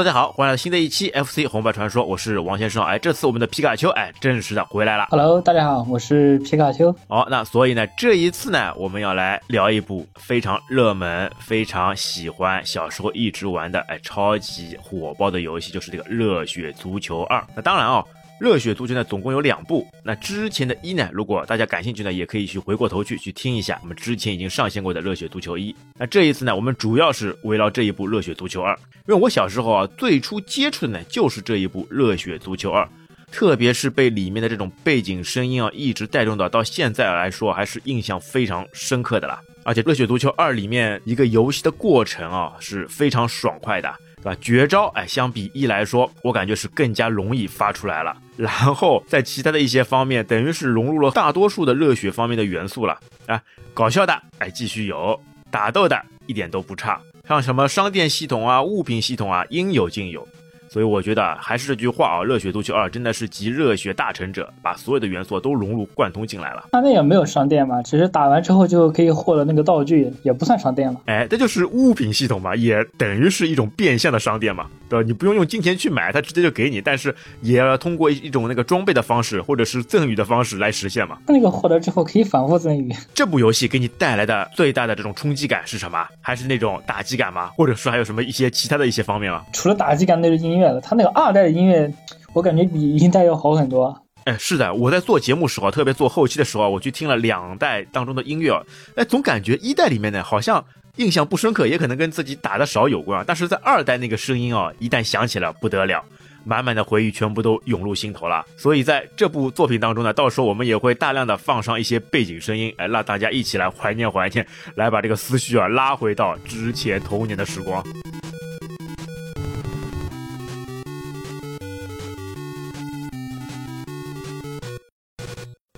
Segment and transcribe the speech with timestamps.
[0.00, 2.82] Hello，大家好，欢迎来到新的一期 FC 红白传说，我是王先生。
[2.82, 5.08] 哎，这次我们的皮卡丘哎正式的回来了。
[5.10, 6.90] Hello，大家好，我是皮卡丘。
[7.06, 17.38] 好，那所以呢，这一次呢，我们要来聊一部非常热门、非常喜欢、小时候一直玩的哎超级火爆的游戏，就是这个《热血足球二》。
[17.54, 18.02] 那当然啊。
[18.40, 19.86] 热血足球呢，总共有两部。
[20.02, 25.76] 那之前的一呢，如果大家感兴趣呢，也可以去回过头去去听一下我们之前已经上线过的热血足球一。
[25.98, 28.74] 那这一次呢，我们主要是围绕这一部热血足球二，
[29.06, 32.88] 因为我小时候啊，最初接触的呢就是这一部热血足球二，
[33.30, 39.38] 特别是被里面的这种背景声音啊一直带动到，到现在来说还是印象非常深刻的啦。
[39.64, 43.94] 而且热血足球二里面一个游戏的过程啊是非常爽快的。
[44.22, 44.38] 对吧？
[44.40, 48.16] 绝招哎，相比一来说，我感觉是更加容易发出来了。
[48.36, 53.40] 然后在其他的一些方面，等于是融入了大多数的热血方面的元素了啊。
[53.72, 55.18] 搞笑的哎，继续有；
[55.50, 57.00] 打斗的一点都不差。
[57.28, 60.26] 像什么商店系统啊、物品系统啊，应有尽有。
[60.72, 66.68] 所以我觉得还是这句话啊，《热血足球二》真的是集热血大成者，把所有的元素都融入贯通进来了。
[66.70, 71.00] 他那也没有商店嘛，只是打完之后就可以获得那个道具，也不算商店了。
[71.06, 75.04] 哎，这就是物品系统嘛，也等于是一种变相的商店嘛，对吧？
[75.04, 81.18] 你不用用金钱去买，它直接就给你，但是也要通过一种那个装备的方式或者是赠予的方式来实现嘛。
[81.26, 82.94] 那个获得之后可以反复赠予。
[83.12, 86.06] 这部游戏给你带来的最大的这种冲击感是什么？
[86.20, 87.50] 还是那种打击感吗？
[87.56, 89.44] 或者说还有什么一些其他的一些方面吗？
[89.52, 90.80] 除了打击感，那是音乐了。
[90.80, 91.40] 它那个二代。
[91.40, 91.90] 的音乐，
[92.34, 93.98] 我感觉比一代要好很多。
[94.24, 98.62] 哎，是的，我在做节目时候，特别做后期的时候，我去听了两代当中的音乐，
[98.94, 100.62] 哎，总感觉一代里面呢，好像
[100.96, 103.24] 印象不深刻，也可能跟自己打的少有关。
[103.26, 106.04] 但是在二代那个声音啊，一旦响起了，不得了，
[106.44, 108.44] 满满的回忆全部都涌入心头了。
[108.58, 117.82] 所以在这部作品当中呢，到时候我们也会大量的放上一些背景声音，哎，让大家一起来怀念怀念，来把这个思绪啊拉回到之前童年的时光。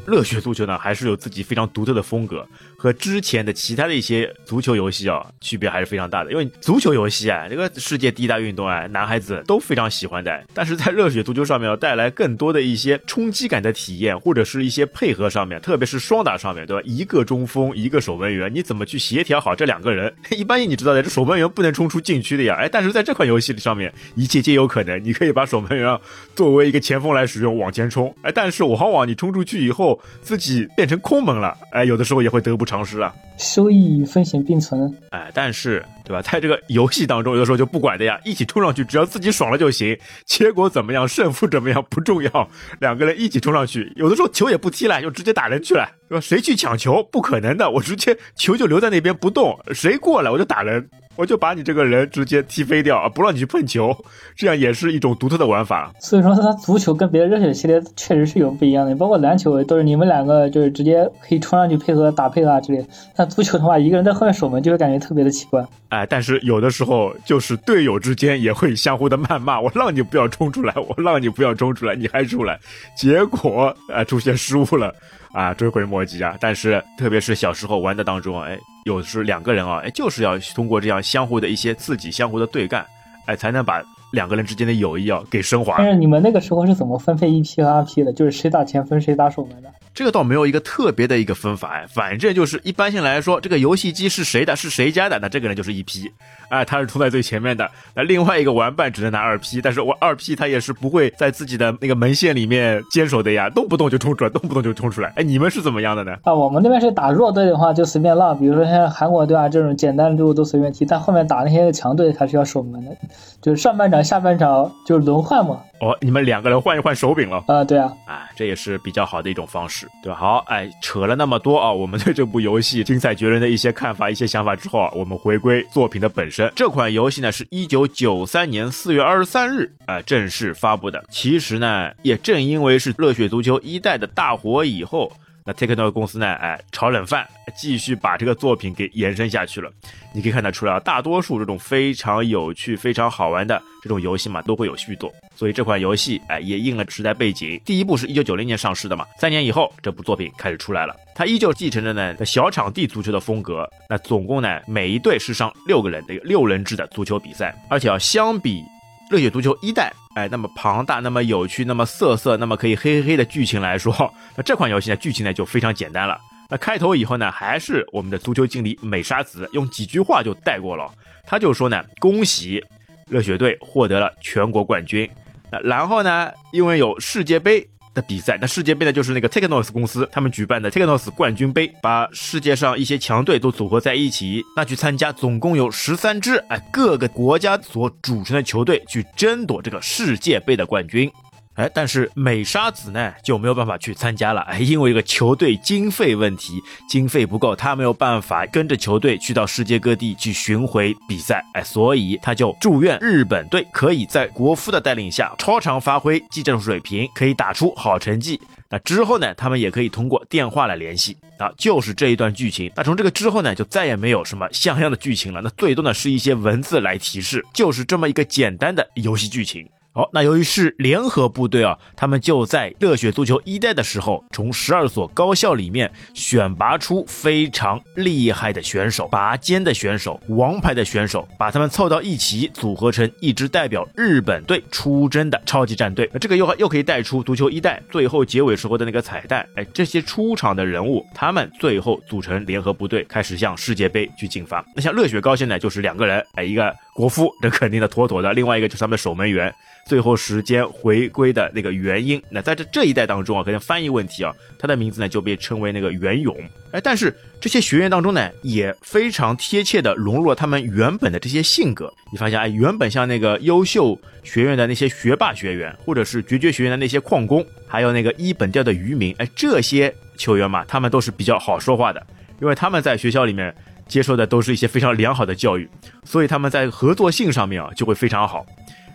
[0.05, 2.47] 热血足球呢，还是有自己非常独特的风格，
[2.77, 6.33] 和之前的其他的一些足球游戏啊，区别还是非常大的。
[6.33, 10.43] 因为足球游戏啊，这个世界第一大运动啊，男孩子都非常喜欢的。
[10.53, 16.83] 但是在热血足球上面要带来更多的一些冲击感的体验，或者是一些配合上面，特别是双打上面对吧？
[16.85, 20.13] 一个中锋，一个守门员，你怎么去协调好这两个人？
[20.37, 22.57] 一般你知道的，这守门员不能冲出禁区的呀。
[22.59, 25.03] 哎，但是在这款游戏上面，一切皆有可能。
[25.05, 25.97] 你可以把守门员
[26.35, 28.13] 作为一个前锋来使用，往前冲。
[28.23, 29.93] 哎，但是往往你冲出去以后。
[30.23, 33.15] 自己变成空门了，哎，有的时候也会得不偿失啊。
[33.43, 42.49] 收益与风险并存，哎，但是对吧，在这个游戏当中，有的时候就不管的呀，一起冲上去，只要自己爽了就行，结果怎么样，胜负怎么样不重要，
[42.81, 46.21] 两个人一起冲上去，有的时候球也不踢了，就直接打人去了，对吧？
[46.21, 47.03] 谁去抢球？
[47.11, 50.89] 不可能的，我直接球就留在那边不动，谁过来我就打人。
[51.15, 53.95] 我就把你这个人直接踢飞掉啊，不让你去碰球，
[54.35, 55.93] 这样也是一种独特的玩法。
[56.01, 62.83] 所以说，它足球跟别的热血系列确实是有不一样的，包括篮球都是你们两个就是直接可以冲上去配合打配合啊之类。
[63.15, 65.65] 但足球的话，一个人在后面守门就会感觉特别的奇怪。
[65.89, 72.59] 哎，但是有的时候就是队友之间也会相互的谩骂，我让你不要冲出来，我让你不要冲出来，你还出来，
[72.97, 74.95] 结果啊出现失误了。
[75.33, 76.37] 啊，追悔莫及啊！
[76.39, 82.85] 但是特别是小时候玩的当中，哎，有时两个人啊，哎，就是要通过这样相互的一些刺激、相互的对干，
[83.25, 83.83] 哎，才能把
[84.13, 85.77] 两个人之间的友谊啊给升华。
[85.79, 88.13] 但是你们那个时候是怎么分配一 P 和二 P 的？
[88.13, 89.71] 就是谁打前锋，谁打守门的？
[89.95, 96.11] 这个倒没有一个特别的一个分法哎，反正就是一般性来说，这个游戏机是谁的，是谁家的，那这个人就是一 P，
[96.49, 97.71] 哎，他是冲在最前面的。
[97.95, 105.13] 那另外一个玩伴只能拿二 P，但是我二 P 他也是不会在自己的那个门线里面坚守的呀，动不动就冲出来，动不动就冲出来。
[105.17, 106.17] 哎，你们是怎么样的呢？
[106.23, 112.97] 啊，我们那边是打弱队的话就随便浪，比如说像韩国队啊这种简单的队伍都随便踢，但后面打那些强队还是要守门的，
[113.43, 115.61] 就是上半场、下半场就是轮换嘛。
[115.81, 117.43] 哦，你们两个人换一换手柄了？
[117.49, 120.19] 啊，对啊，啊，这也是比较好的一种方式，对吧？
[120.19, 126.51] 好，哎，扯了那么多啊，我们对这部游戏精彩绝伦的一些看法、一些想法之后啊，我们回归作品的本身。
[126.55, 131.05] 这款游戏呢，是一九九三年四月二十三日啊正式发布的。
[131.11, 135.13] 其实呢，也正因为是热血足球一代的大火以后。
[135.45, 136.27] 那 t a k e n o 公司呢？
[136.35, 139.71] 哎，炒冷饭，继续把这个作品给延伸下去了。
[140.15, 145.13] 你可以看得出来啊，大多数这种非常有趣、非常好玩的这种游戏嘛，都会有续作。
[145.35, 147.61] 所以这款游戏，哎，也应了时代背景。
[147.65, 150.95] 第一部是一九九零年上市的嘛，三年以后，这部作品开始出来了。
[151.15, 153.69] 它依旧继承着呢小场地足球的风格。
[153.89, 158.63] 那总共呢，每一队是上六个人的六人制的足球比赛，而且要相比。
[159.11, 163.93] 热血足球一代，哎，那么庞大，那么有趣，那么色色，那么可以嘿嘿嘿的剧情来说，
[164.37, 166.19] 那这款游戏呢，剧情呢就非常简单了。
[166.51, 170.91] 那开头以后呢，还是我们的足球经理美沙子用几句话就带过了。
[171.25, 172.63] 他就说呢，恭喜
[173.09, 175.09] 热血队获得了全国冠军。
[175.51, 177.67] 那然后呢，因为有世界杯。
[177.95, 191.11] 的比赛，那世界杯呢，就是那个 Technos 公司他们举办的 Technos 冠军杯，把世界上一些强队都组合在一起，那去参加，总共有十三支，哎，各个国家所组成的球队去争夺这个世界杯的冠军。
[191.55, 208.41] 哎，但是美沙子呢就没有办法去参加了，哎，因为一个球队经费问题，经费不够，他没有办法跟着球队去到世界各地去巡回比赛，哎，所以他就祝愿日本队可以在国夫的带领下超常发挥技战术水平，可以打出好成绩。
[208.71, 212.73] 那之后呢，他们也可以通过电话来联系啊，就是这一段剧情。
[212.75, 219.69] 那从这个之后呢，就再也没有什么像样的剧情了，那最多呢是一些文字来提示，就是这么一个简单的游戏剧情。
[219.95, 236.09] 好，那由于是联合部队啊，他们就在热血足球一代的时候，从十二所高校里面选拔出非常厉害的选手、拔尖的选手、王牌的选手，把他们凑到一起，组合成一支代表日本队出征的超级战队。
[236.11, 239.47] 那这个又又可以带出足球一代最后结尾时候的那个彩蛋。
[239.57, 244.65] 哎，这些出场的人物，他们最后组成联合部队，开始向世界杯去进发。
[244.75, 249.53] 那像热血高现在就是两个人，哎，一个国夫，这肯定的妥妥的，另外一个就是他们的守门员。
[249.85, 256.37] 最后时间回归的那个原因，那在这这一代当中啊，可能翻译问题啊，他的名字呢就被称为那个袁勇。
[256.71, 261.93] 哎，但是这些学员当中呢，也非常贴切的融入了他们原本的这些性格。
[262.13, 272.07] 你发现哎，原本像那个优秀学院的那些学霸学员，或者是绝绝学院的那些矿工，还有那个一本调的渔民，哎，这些球员嘛，他们都是比较好说话的，
[272.41, 273.53] 因为他们在学校里面
[273.87, 275.69] 接受的都是一些非常良好的教育，
[276.05, 278.45] 所以他们在合作性上面啊就会非常好。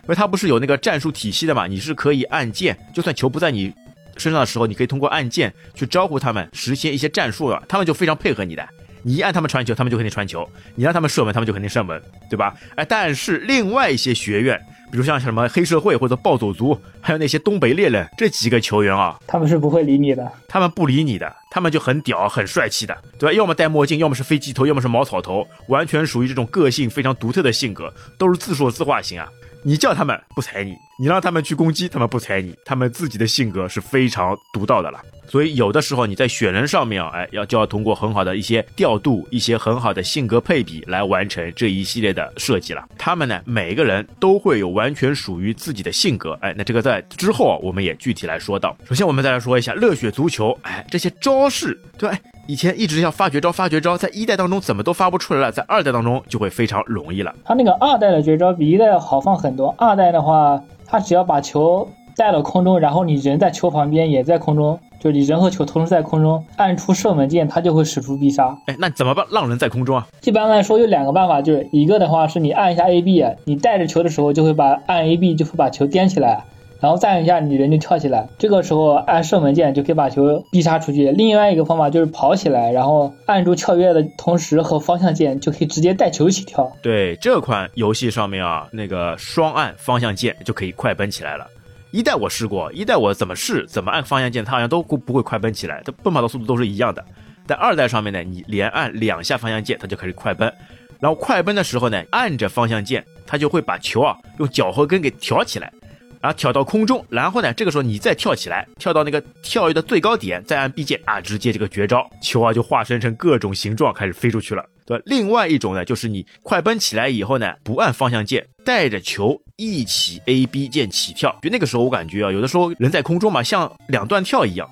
[0.02, 3.72] 因为他不是有那个战术体系的嘛，你是可以按键，就算球不在你
[4.16, 8.66] 身上的时候，你可以通过按键去招呼他们，实现一些战术啊，他们就非常配合你的。
[9.08, 12.54] 你一按他们传球，他们就肯定传球；你让他们射门，他们就肯定射门，对吧？
[12.76, 14.60] 哎，但是另外一些学院，
[14.92, 23.32] 比如像什么黑社会或者暴走族，还有那些东北猎人这几个球员啊，他们是不会理你的，他们不理你的，他们就很屌、很帅气的，对吧？
[23.32, 29.26] 要么戴墨镜，要么是飞机头，要么是茅草头，完全属于这种个性非常独特的性格，都是自说自话型啊。
[29.62, 35.00] 你叫他们不踩你，你让他们去攻击，他们不踩你，他们自己的性格是非常独到的了。
[35.28, 42.84] 所以有的时候你在选人上面啊，哎，要就要通过很好的一些调度，一些很好的性格配比来完成这一系列的设计了。
[42.96, 48.76] 他们呢，每个人都会有完全属于自己的性格，哎，那这个在之后啊，我们也具体来说到。
[48.84, 52.10] 首先我们再来说一下热血足球，哎，这些招式，对。
[52.46, 57.34] 以前一直要发绝招，发绝招，在一代当中怎么都发不出来了，在二代当中就会非常容易了。
[57.44, 59.74] 他那个二代的绝招比一代要好放很多。
[59.76, 61.86] 二代的话，他只要把球
[62.16, 68.56] 带到空中，然后你人在球旁边也在空中，就是你人和球同时在空中，按出射门键，它就会使出必杀。
[68.66, 69.24] 哎，那怎么办？
[69.30, 70.08] 让人在空中啊？
[70.24, 76.44] 一般来说有两个办法，就是一个的话是你按一下 A B，你带着球的时候就会把按 A B 就会把球颠起来。
[76.80, 78.28] 然后再按一下，你人就跳起来。
[78.38, 81.10] 这个时候按射门键就可以把球必杀出去。
[81.10, 86.70] 另外一个方法就是跑起来，然后按住跳跃的同时和方向键就可以直接带球一起跳。
[86.80, 91.48] 对这款游戏上面啊，那个双按方向键就可以快奔起来了。
[91.90, 97.04] 一代我试过，一代我怎么试怎么按方向键，它好像都不不会快奔起来，它奔跑的速度都是一样的。
[97.46, 100.52] 在二代上面呢，你连按两下方向键，它就开始快奔。
[101.00, 105.72] 然后快奔的时候呢，按着方向键，它就会把球啊用脚后跟给挑起来。
[106.20, 115.00] 然后跳到空中，然后呢，这个时候你再跳起来，跳到那个跳跃的最高点，再按 B 键啊，直接这个绝招，球啊就化身成各种形状开始飞出去了，对？
[115.06, 124.68] 另外一种呢，就是你快奔起来以后呢，不按方向键，带着球一起 A B 键起跳，就那个时候我感觉啊，有的时候人在空中嘛，像两段跳一样。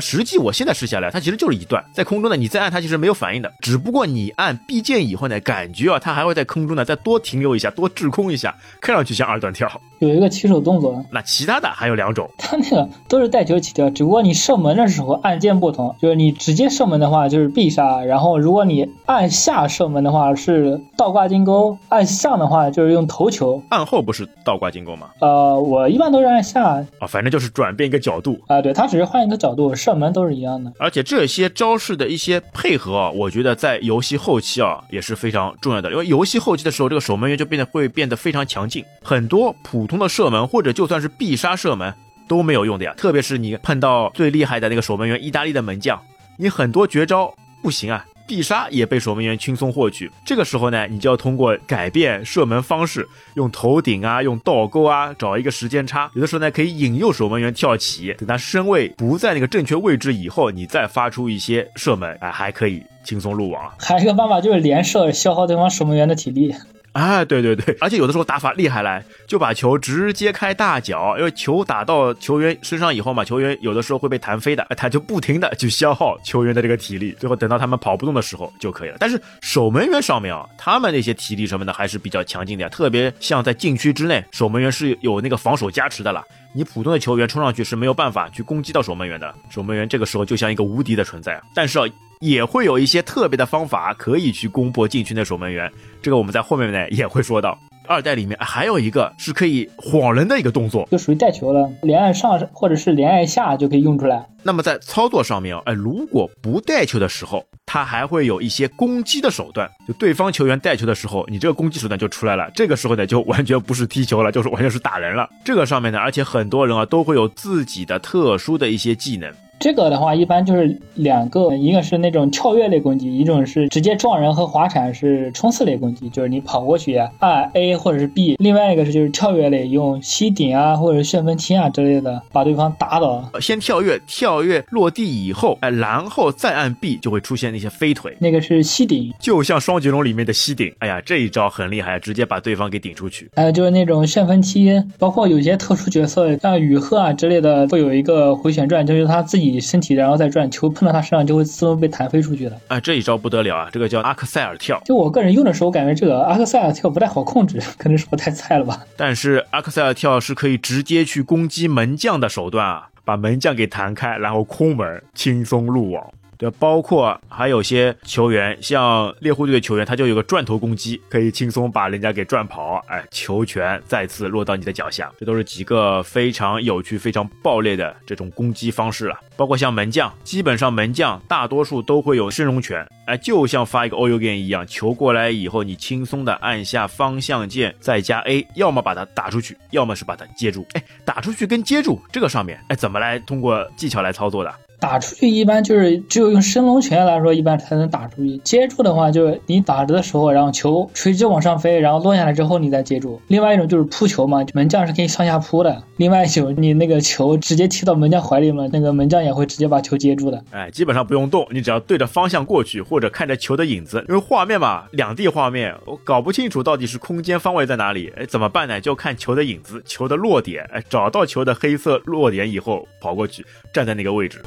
[0.00, 9.70] 那实际我现在试下来，它其实就是一段在空中呢，你再按它其实没有反应的，只不过你按 B 键以后呢，感觉啊它还会在空中呢再多停留一下，多滞空一下，看上去像二段跳。
[9.98, 11.04] 有一个起手动作。
[11.12, 23.62] 那其他的还有两种，它那个都是带球起跳，只不过你射门的时候按键不同，就是你直接射门的话就是必杀，然后如果你按下射门的话是倒挂金钩，按上的话就是用头球。
[23.68, 25.10] 按后不是倒挂金钩吗？
[25.20, 26.64] 呃，我一般都是按下。
[26.98, 29.74] 啊，反正就是转变一个角度啊，对，它只是换一个角度。
[29.90, 35.90] 射门都是一样的，而且这些招式的一些配合啊，我觉得在游戏后期啊也是非常重要的。
[35.90, 41.92] 因为游戏后期的时候，这个守门员就变得会变得非常强劲，很多普通的射门或者就算是必杀射门
[42.28, 42.94] 都没有用的呀。
[42.96, 46.00] 特别是你碰到最厉害的那个守门员，意大利的门将，
[46.38, 48.06] 你很多绝招不行啊。
[48.30, 63.68] 必杀也被守门员轻松获取，这个时候呢，你就要通过改变射门方式，用头顶啊，用倒钩啊，找一个时间差，有的时候呢可以引诱守门员跳起，等他身位不在那个正确位置以后，你再发出一些射门，哎，还可以轻松入网。
[63.80, 66.54] 还有一个办法就是连射，消耗对方守门员的体力。
[66.92, 78.96] 啊，对对对，而且有的时候打法厉害来，就把球直接开大脚，因为球打到球员身上以后嘛，球员有的时候会被弹飞的，他就不停的去消耗球员的这个体力，最后等到他们跑不动的时候就可以了。
[78.98, 86.24] 但是守门员上面啊，他们那些体力什么的还是比较强劲的，特别像在禁区之内，守门员是有那个防守加持的了。
[86.52, 91.40] 你普通的球员冲上去是没有办法去攻击到守门员的，守门员这个时候就像一个无敌的存在。
[91.54, 91.84] 但是啊，
[92.20, 95.72] 也会有一些特别的方法可以去攻破禁区的守门员，
[96.02, 97.58] 这个我们在后面呢也会说到。
[97.88, 104.24] 二代里面还有一个是可以晃人的一个动作，就属于带球了，连按上或者是连按下就可以用出来。
[104.42, 109.68] 那么在操作上面啊，哎，如果不带球的时候，他还会有一些攻击的手段。
[109.88, 112.50] 就对方球员带球的时候，你这个攻击手段就出来了。
[112.54, 115.28] 这个时候呢，就完全不是踢球了，就是完全是打人了。
[115.42, 119.32] 这个上面呢，而且很多人啊都会有自己的特殊的一些技能。
[119.60, 128.36] 这个的话，一般就是两个，一个是那种跳跃类攻击，一种是直接撞人和滑铲是冲刺类攻击，就是你跑过去按 A 或者是 B。
[128.38, 133.22] 另外一个是就是跳跃类，用吸顶啊或者旋风踢啊之类的把对方打倒。
[133.38, 140.72] 先跳跃，跳跃落地以后，哎，然后再按 B 就会出现那些飞腿，那个是吸顶，就像双截龙里面的吸顶。
[140.78, 143.30] 哎呀，这一招很厉害，直接把对方给顶出去。
[143.36, 149.49] 还有就是那种旋风踢，包括有些特殊角色像雨鹤啊之类的，会有一个回旋转，就是他自己。
[149.58, 152.60] 身体然后再转，球碰到他身上就会自动被弹飞出去的。
[152.68, 153.70] 啊，这一招不得了啊！
[153.72, 154.80] 这个叫阿克塞尔跳。
[154.84, 158.84] 就我个人用的时候，感觉这个阿克塞尔跳不太好控制， 可能是我太菜了吧。
[158.96, 166.12] 但是阿克塞尔跳是可以直接去攻击门将的手段啊，把门将给弹开，然后空门轻松入网。
[166.40, 175.12] 对，包括还有些球员，像猎户队的球员，他就有个转头攻击，可以轻松把人家给转跑，哎，球权再次落到你的脚下。
[175.20, 179.20] 这都是几个非常有趣、非常爆裂的这种攻击方式了。
[179.36, 190.66] 包括像门将，基本上门将大多数都会有升龙拳，哎，就像发一个 O U game 一样，球过来以后，你轻松的按下方向键，再加 A，要么把它打出去，要么是把它接住。
[190.72, 194.54] 哎，打出去跟接住这个上面，哎，怎么来通过技巧来操作的？
[194.80, 198.38] 打出去一般就是只有用升龙拳来说，一般才能打出去。
[198.38, 203.20] 接住的话，就是你打着的时候，然后球垂直往上飞，然后落下来之后你再接住。
[203.28, 205.82] 另外一种就是扑球嘛，门将是可以上下扑的。
[205.98, 210.42] 另外一种，你那个球直接踢到门将怀里嘛，那个门将也会直接把球接住的。
[210.50, 214.02] 哎，基本上不用动，你只要对着方向过去，或者看着球的影子。
[214.08, 218.10] 因为画面嘛，两地画面，我搞不清楚到底是空间方位在哪里。
[218.16, 218.80] 哎，怎么办呢？
[218.80, 220.64] 就看球的影子，球的落点。
[220.72, 223.44] 哎，找到球的黑色落点以后，跑过去，
[223.74, 224.40] 站在那个位置。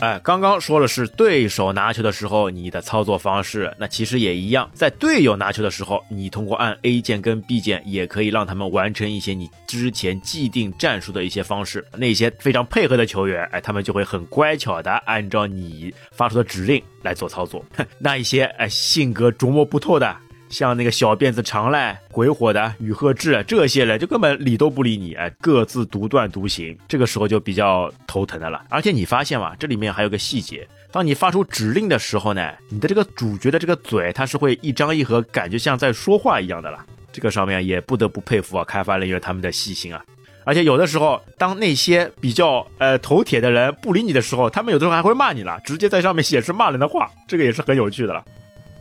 [0.00, 11.86] 哎，刚刚说的是对手拿球的时候你的操作方式，那其实也一样，在队友拿球的时候，你通过按 A 键跟 B 键也可以让他们完成一些你之前既定战术的一些方式。
[11.94, 17.62] 那些非常配合的球员，哎，他们就会很乖巧的按照你发出的指令来做操作。
[18.00, 20.16] 那一些哎性格琢磨不透的。
[20.50, 28.60] 像那个小辫子长濑、鬼火的雨鹤志这些人，就根本理都不理你，哎，各自独断独行，这个时候就比较头疼的了。
[28.68, 36.84] 而且你发现嘛，这里面还有个细节，当你发出指令的时候呢，你的这个主角的这个嘴，它是会一张一合，感觉像在说话一样的了。
[37.12, 40.04] 这个上面也不得不佩服啊，开发人员他们的细心啊。
[40.42, 48.24] 而且有的时候，当那些比较呃头铁的人不理你的时候，他们有的时候还会骂你了，直接在上面显示骂人的话，这个也是很有趣的了。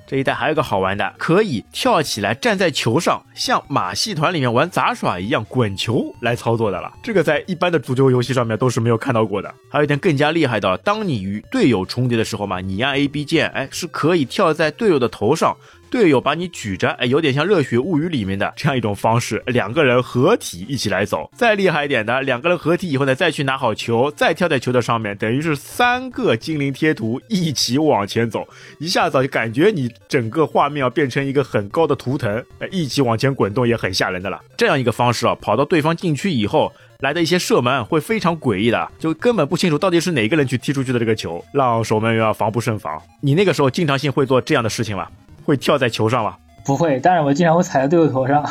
[0.10, 6.92] 这一代还有个好玩的，可以跳起来站在球上，像马戏团里面玩杂耍一样滚球来操作的了。
[7.04, 9.54] 这个在一般的足球游戏上面都是没有看到过的。
[9.70, 15.56] 还有一点更加厉害的，当你与队友重叠的时候嘛，你按 A B 键，哎，是可以跳在队友的头上。
[15.90, 21.30] 队友把你举着，哎，有点像《热血物语》里面的这样一种方式，两个人合体一起来走。
[21.36, 28.48] 再厉害一点的，两个人合体以后呢，再去拿好球，再跳在球的上面，等于是三个精灵贴图一起往前走，
[28.80, 34.40] 一下子就感觉你整个画面要变成一个很高的图腾，哎，一起往前滚动也很吓人的了。
[34.58, 43.02] 这样一个方式啊，跑到对方禁区以后，来的一些射门会非常诡异的，就根本不清楚到底是哪个人去踢出去的这个球，让守门员啊防不胜防。
[43.22, 45.08] 你那个时候经常性会做这样的事情吗？
[45.50, 46.38] 会跳在球上吗？
[46.64, 48.48] 不会，但是我经常会踩在队友头上。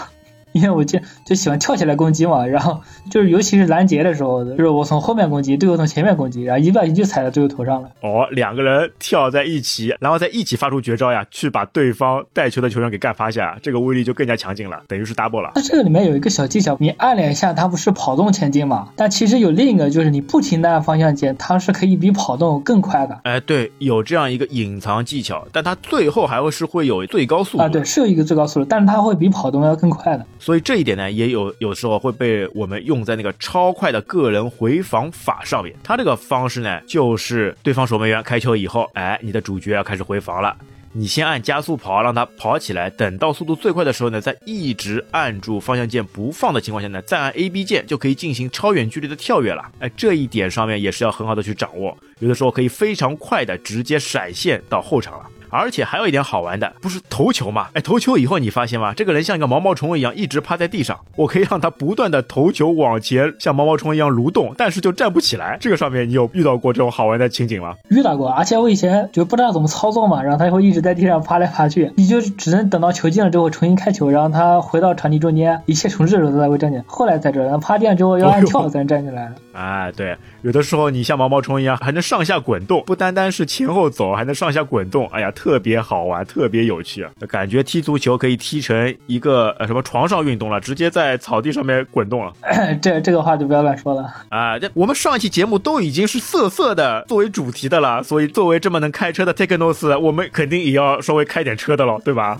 [0.52, 7.90] 因为我就就喜欢跳起来攻击嘛，然后就是尤其是拦截的时候，就是我从后面攻击，队友从前面攻击，然后一不小心就踩在队友头上了。
[8.02, 15.52] 哦，两个人跳在一起，然后再一起发出绝招呀，去把对方带球的球员给干趴下，这个威力就更加强劲了，等于是 double 了。
[15.54, 18.88] 那这个里面有一个小技巧，你按两下，它不是跑动前进嘛？
[18.96, 23.18] 但其实有另一个，就是你不停的按方向键，它是可以比跑动更快的。
[23.24, 30.24] 哎，对，有这样一个隐藏技巧，但它最后还会是会有最高速度啊，对，是有一个最高速度，但是它会比跑动要更快的。
[30.38, 31.08] 所以这一点呢。
[31.10, 35.74] 也有有时候会被我们用在那个超快的个人回防法上面。
[35.82, 40.56] 它这个方式呢，就是对方守门员开球以后，哎，你的主角要开始回防了。
[40.92, 49.62] 你先按加速跑，让它跑起来，等到速度最快的时候呢，再一直按住方向键不放的情况下呢，再按 A B 键就可以进行超远距离的跳跃了。
[49.80, 55.26] 哎，这一点上面也是要很好的去掌握，有的时候可以非常快的直接闪现到后场了。
[55.50, 57.68] 而且还有一点好玩的，不是投球吗？
[57.74, 58.92] 哎，投球以后你发现吗？
[58.94, 65.56] 这个人像一个毛毛虫一样一直趴在地上，我可以让他不断的投球往前，像毛毛虫一样蠕动，但是就站不起来。
[65.60, 67.74] 这个上面你有遇到过这种好玩的情景吗？
[67.90, 76.84] 遇到过，而且我以前就不知道怎么操作嘛，然后他会一直在地上爬来爬去，你就只能等到球进了之后重新开球，然后他回到场地中间，一切重置的时候他才会站起来。
[76.86, 79.32] 后来才知道， 趴地上之后要按跳才能站起来了。
[79.52, 86.26] 啊，对，有的时候你像毛毛虫一样还能上下滚动，不单单是前后走，还能上下滚动，哎呀，特别好玩。
[86.26, 92.32] 特别有趣啊，感觉踢足球可以踢成一个呃什么床上运动了，直接在草地上面滚动了。
[92.82, 94.58] 这这个话就不要乱说了啊！
[94.58, 102.38] 这我们上一期节目都已经是色色的作为主题的了，所以作为这么能开车的 Technos，我们肯定也要稍微开点车的了，对吧？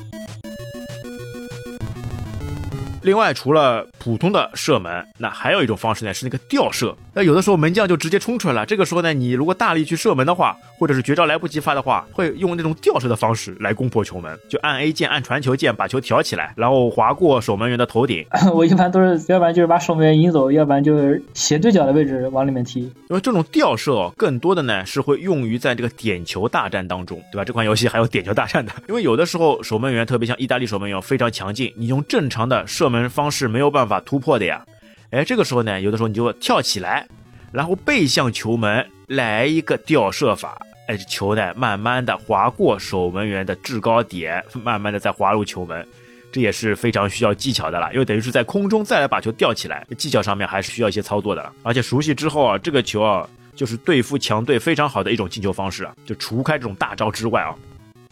[3.09, 6.95] 另外，除了普通的射门，那还有一种方式呢，是那个吊射。
[7.15, 18.27] 那有的时候门将就直接冲出来了，这个时候呢，你如果大力去射门的话，或者是绝招来不及发的话，会用那种吊射的方式来攻破球门，就按 A 键、按传球键把球挑起来，然后划过守门员的头顶。
[18.53, 22.81] 我一般都是，要不然就是把守门员引走，要不然就是斜对角的位置往里面踢。
[22.81, 27.45] 因为这种吊射更多的呢是会用于在这个点球大战当中，对吧？
[27.47, 32.98] 这款游戏还有点球大战的，因为有的时候守门员，特别像意大利守门员非常强劲，你用正常的射门。
[33.07, 34.65] 方式没有办法突破的呀，
[35.11, 37.07] 哎，这个时候呢，有的时候你就跳起来，
[37.53, 45.87] 然后背向球门来一个吊射法，哎，球呢慢慢的划过守门员的制高点，慢慢的再滑入球门，
[46.33, 57.55] 这也是非常需要技巧的了，因为等于是在空中再来把球吊起来，技巧上面还是需要一些操作的，而且熟悉之后啊，这个球啊就是对付强队非常好的一种进球方式啊，就除开这种大招之外啊。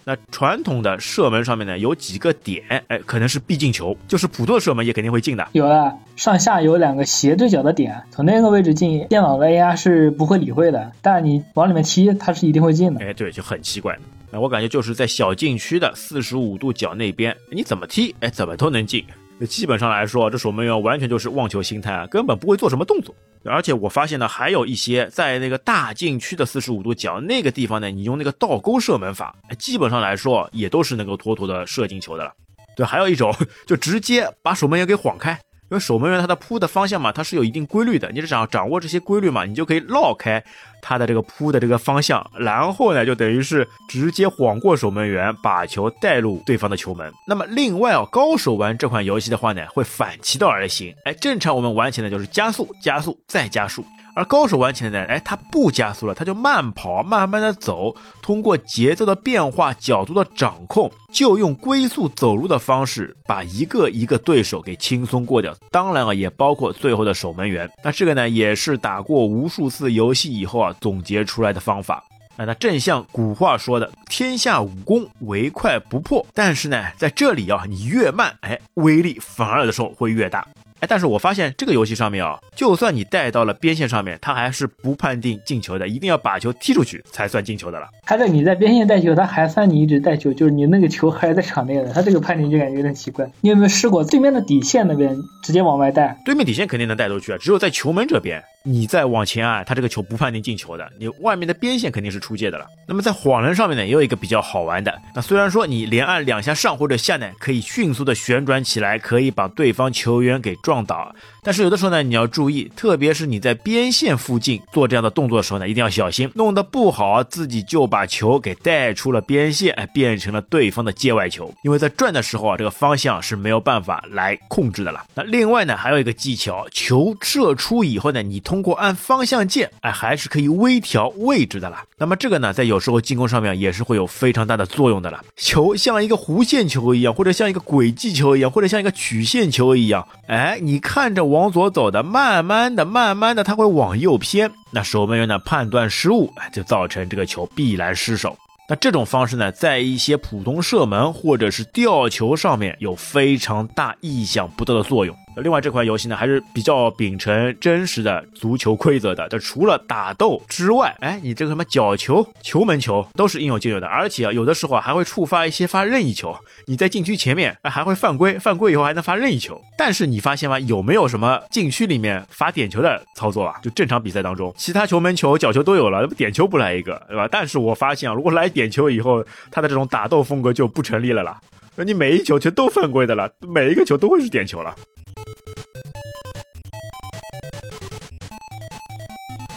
[0.08, 5.48] 那传统的射门上面呢，有几个点，哎，可能是必进球，就是普通的射门也肯定会进的。
[5.50, 13.04] 有了，上下有两个斜对角的点，从那个位置进，电脑的 AI 是不会理会的，但你往里面踢，它是一定会进的。
[13.04, 13.98] 哎，对，就很奇怪。
[14.30, 19.04] 那我感觉就是在小禁区的四十五度角那边，你怎么踢，哎，怎么都能进。
[19.44, 23.14] 基本上来说，这守门员完全就是望球心态啊，根本不会做什么动作。
[23.44, 32.33] 而且我发现呢，还有一些在那个大禁区的四十五度角那个地方呢，你用那个倒钩射门法，基本上来说也都是能够妥妥的射进球的了。
[32.77, 33.35] 对，还有一种
[33.66, 35.38] 就直接把守门员给晃开。
[35.68, 40.42] 因为守门员他的扑的方向嘛，它是有一定规律的，你只要掌握这些规律嘛，你就可以绕开
[40.81, 47.12] 他的这个扑的这个方向，然后呢，就等于是直接晃过守门员，把球带入对方的球门。
[47.26, 53.85] 那么另外啊，高手玩这款游戏的话呢，会反其道而行，哎，正常我们玩起来就是加速、加速再加速。
[54.16, 65.55] 而高手玩起来呢，哎，他不加速了，他就慢跑，慢慢的走，通过节奏的变化、角度的掌控，就用龟速走路的方式，把一个一个对手给轻松过掉。
[65.70, 67.70] 当然啊，也包括最后的守门员。
[67.85, 72.02] 那这个呢，也是打过无数次游戏以后啊，总结出来的方法。
[72.38, 76.26] 啊那正像古话说的，天下武功唯快不破。
[76.33, 80.46] 但是呢，在这里啊，你越慢，哎，威力反而的时候会越大。
[80.80, 87.88] 哎，但是我发现这个游戏上面啊，就算你带到了边线上面，它还是不判定进球的，一定要把球踢出去才算进球的了。
[88.04, 93.26] 他在你在边线带球，他还算你一直带球，就是你那个球还在场内的，他这个判定就感觉有点奇怪。
[93.40, 96.16] 你有没有试过对面的底线那边直接往外带？
[96.24, 98.42] 对面底线肯定能带出去啊，只有在球门这边。
[98.68, 102.66] 你再往前啊，他这个球不判定进球的，你外面的边线肯定是出界的了。
[102.88, 104.92] 那么在晃人上面呢，也有一个比较好玩的。
[105.14, 111.14] 那虽然说你连按两下上或者下呢，可以迅速的旋转起来，可以把对方球员给撞倒。
[111.46, 121.54] 但是有的时候呢，你要注意，特别是你在边线附近做这样的动作的时候呢，一定要小心，弄得不好，自己就把球给带出了边线，哎，变成了对方的界外球。
[121.62, 125.04] 因为在转的时候啊，这个方向是没有办法来控制的了。
[125.14, 131.76] 那另外呢，还有一个技巧，球射出以后呢，你通过按方向键，哎，还是可以微调位置的了。
[131.98, 135.24] 那么这个呢，在有时候进攻上面也是会有非常大的作用的了。
[135.35, 141.24] 球像一个弧线球一样，或者像一个轨迹球一样，或者像一个曲线球一样，哎，你看着。
[141.24, 144.52] 往左走的，慢慢的、慢慢的，它会往右偏。
[144.70, 148.37] 那守门员呢判断失误，就造成这个球必然失手。
[148.68, 155.16] 那这种方式呢，在一些普通射门或者是吊球上面有非常大意想不到的作用。
[155.42, 166.35] 另外这款游戏呢还是比较秉承真实的足球规则的，这除了打斗之外，哎，你这个什么角球、球门球都是应有尽有的，而且啊有的时候还会触发一些发任意球，
[166.66, 169.61] 你在禁区前面还会犯规，犯规以后还能发任意球。
[169.77, 170.59] 但是你发现吗？
[170.61, 173.57] 有没有什么禁区里面发点球的操作啊？
[173.62, 177.29] 就正常比赛当中，其他球门球、角球都有了，点球不来一个，对吧？
[177.31, 181.38] 但是我发现啊，如果来点球以后，他的这种打斗风格就不成立了啦。
[181.77, 184.75] 那你每一球全都犯规的了，每一个球都会是点球了。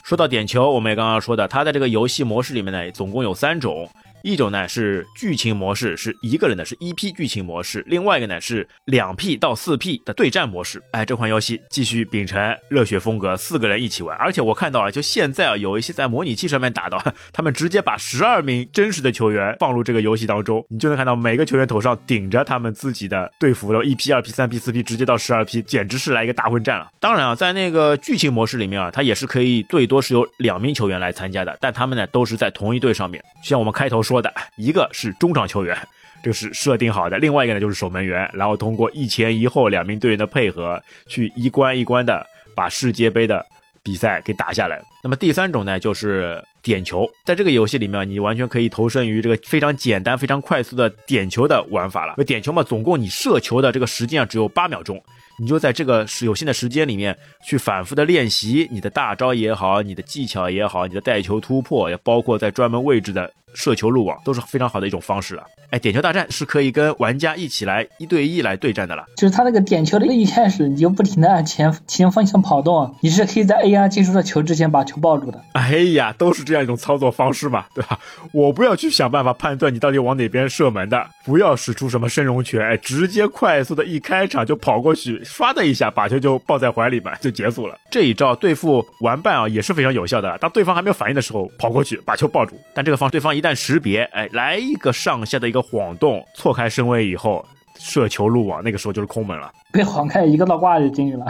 [0.09, 3.87] 说到点球，我们也刚刚说的，它在这个游戏模式里面呢，总共有三种。
[4.23, 10.81] 一种呢是剧情模式，是一个人的，是一 P 剧情模式；另外一个呢是两 P 到四 P 的对战模式。
[10.91, 14.17] 哎，这款游戏继续秉承热血风格，四个人一起玩。
[14.17, 26.89] 而且我看到了，就现在啊，有一些在模拟器上面打的，他们直接把十二名真实的球员放入这个游戏当中，你就能看到每个球员头上顶着他们自己的队服的，一 P、二 P、三 P、四 P，直接到十二 P，简直是来一个大混战了。
[26.99, 34.03] 当然啊，在那个剧情模式里面啊，它也是可以最多是有两名球员来参加的，但他们呢都是在同一队上面，像我们开头。
[34.09, 35.77] 说的一个是中场球员，
[36.23, 43.45] 这是设定好的；另外一个呢就是守门员，然后通过一前一后两名队员的配合，去一关一关的把世界杯的
[43.83, 44.81] 比赛给打下来。
[45.03, 52.15] 那么第三种呢就是点球，在这个游戏里面，你完全可以投身于这个非常简单、非常快速的点球的玩法了。
[52.23, 54.99] 点球嘛，总共你射球的这个时间啊只有八秒钟。
[55.41, 65.43] 你就在这个有限的时间里面去反复的练习你的大招也好，你的技巧也好，你的带球突破，也包括在专门位置的射球入网，都是非常好的一种方式了。
[65.71, 69.05] 哎，点球大战是可以跟玩家一起来一对一来对战的了。
[69.15, 75.39] 就是他那个点球的一开始，你就不停的按前前方向跑动，你是可以在 AR 进入到球之前把球抱住的。
[75.53, 77.99] 哎呀，都是这样一种操作方式嘛， 对吧？
[78.31, 87.77] 我不要去想办法判断你到底往哪边射门的，不要使出什么升龙拳，哎，直接快速的一开场就跑过去，唰的一下把球就抱在怀里吧就结束了。
[87.91, 90.35] 这一招对付玩伴啊也是非常有效的。
[90.39, 92.59] 当对方还没有反应的时候，跑过去把球抱住。
[92.73, 96.21] 但这个方对方一旦识别，哎，来一个上下的一个晃动。
[96.35, 97.47] 错开身位以后，
[97.79, 99.49] 射球入网，那个时候就是空门了。
[99.71, 101.25] 被晃开一个倒挂就进去了。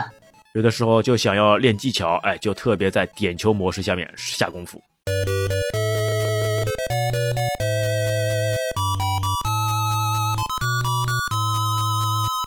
[0.55, 4.81] 有的时候就想要练技巧，哎，就特别在点球模式下面下功夫。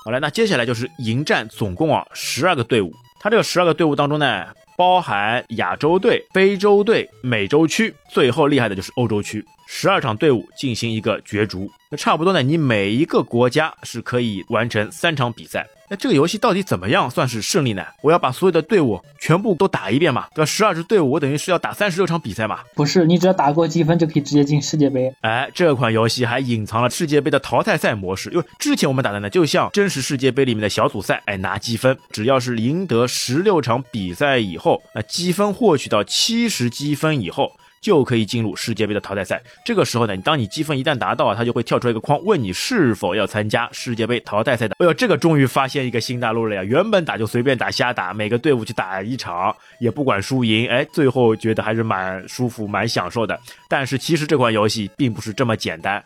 [0.04, 2.92] 好了，那接下来就是迎战，总共啊十二个队伍。
[3.20, 4.44] 他这个十二个队伍当中呢，
[4.82, 9.44] 包含亚洲队、非洲队、美洲区，最后厉害的就是欧洲区。
[9.74, 12.42] 十二场队伍进行一个角逐，那差不多呢。
[12.42, 15.66] 你每一个国家是可以完成三场比赛。
[15.88, 17.82] 那这个游戏到底怎么样算是胜利呢？
[18.02, 20.26] 我要把所有的队伍全部都打一遍嘛？
[20.34, 20.46] 对吧？
[20.46, 22.60] 十二支队伍，我等于是要打三十六场比赛嘛？
[22.74, 25.10] 不是，你只要打过积分就可以直接进世界杯。
[25.22, 37.50] 哎，这款游戏还隐藏了世界杯的淘汰赛模式，因为之前我们打的呢，就像真实世界杯里面的小组赛，哎，拿积分，只要是赢得十六场比赛以后，那积分获取到七十积分以后。
[37.82, 39.42] 就可以进入世界杯的淘汰赛。
[39.64, 44.76] 这个时候呢，你当你积分一旦达到啊，它就会跳出来一个框，问你是否要参加世界杯淘汰赛的。
[44.78, 46.62] 哎呦，这个终于发现一个新大陆了呀！
[46.62, 53.38] 原本打就随便打瞎打，每个队伍去打一场也不管输赢，哎，最后觉得还是蛮舒服、蛮享受的。
[53.68, 56.02] 但是其实这款游戏并不是这么简单，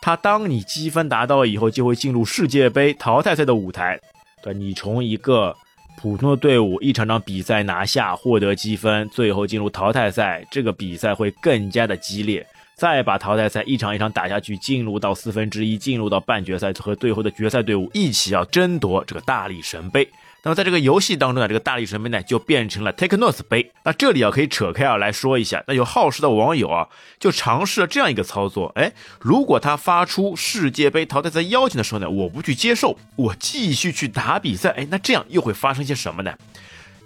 [0.00, 3.98] 它当你积分达到以后，就会进入世界杯淘汰赛的舞台。
[4.42, 5.54] 对，你从一个。
[5.96, 12.46] 普通的队伍一场场比赛拿下，获得积分，最后进入淘汰赛，这个比赛会更加的激烈。
[12.74, 20.06] 再把淘汰赛一场一场打下去，进入到四分之一，进入到半决赛，和最后的决赛队伍一起要争夺这个大力神杯。
[20.46, 23.72] 那么在这个游戏当中呢，这个大力神杯呢就变成了 Take Notes 杯。
[23.82, 26.86] 那这里啊可以扯开啊来说一下，那有好事的网友啊
[27.18, 36.32] 就尝试了这样一个操作，哎，如果他发出世界杯淘汰赛邀请的时候呢，我不去接受，我继续去打比赛，哎，那这样又会发生些什么呢？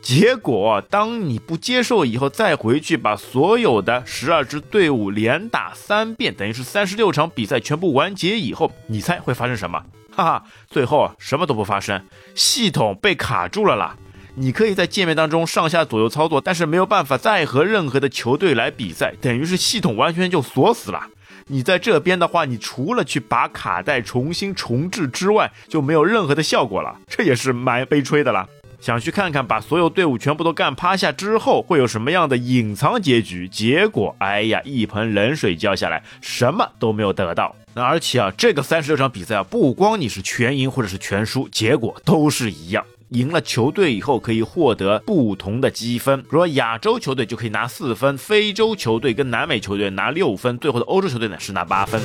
[0.02, 9.84] 结果当你不接受以后，再回去把所有的十二支队伍连打三遍，等于是三十六场比赛全部完结以后，你猜会发生什么？
[10.16, 12.02] 哈哈，最后，什么都不发生，
[12.34, 13.96] 系统被卡住了啦。
[14.36, 21.08] 你可以在界面当中上下左右操作，但是没有办法再和任何的球队来比赛，等于是系统完全就锁死了。
[21.48, 26.98] 你在这边的话，你除了去把卡带重新重置之外，就没有任何的效果了。
[27.06, 28.48] 这也是蛮悲催的啦。
[28.80, 37.54] 想去看看把所有队伍全部都干趴下之后会有什么样的隐藏结局，结果哎呀，一盆冷水浇下来，什么都没有得到。
[37.74, 42.84] 那而且啊，这个三十六场比赛啊，不光你是全赢或者是全输，结果都是一样。
[43.10, 52.00] 赢了球队以后可以获得不同的积分，比如说亚洲球队就可以拿四分，非洲球队跟南美球队拿六分，最后的欧洲球队呢是拿八分。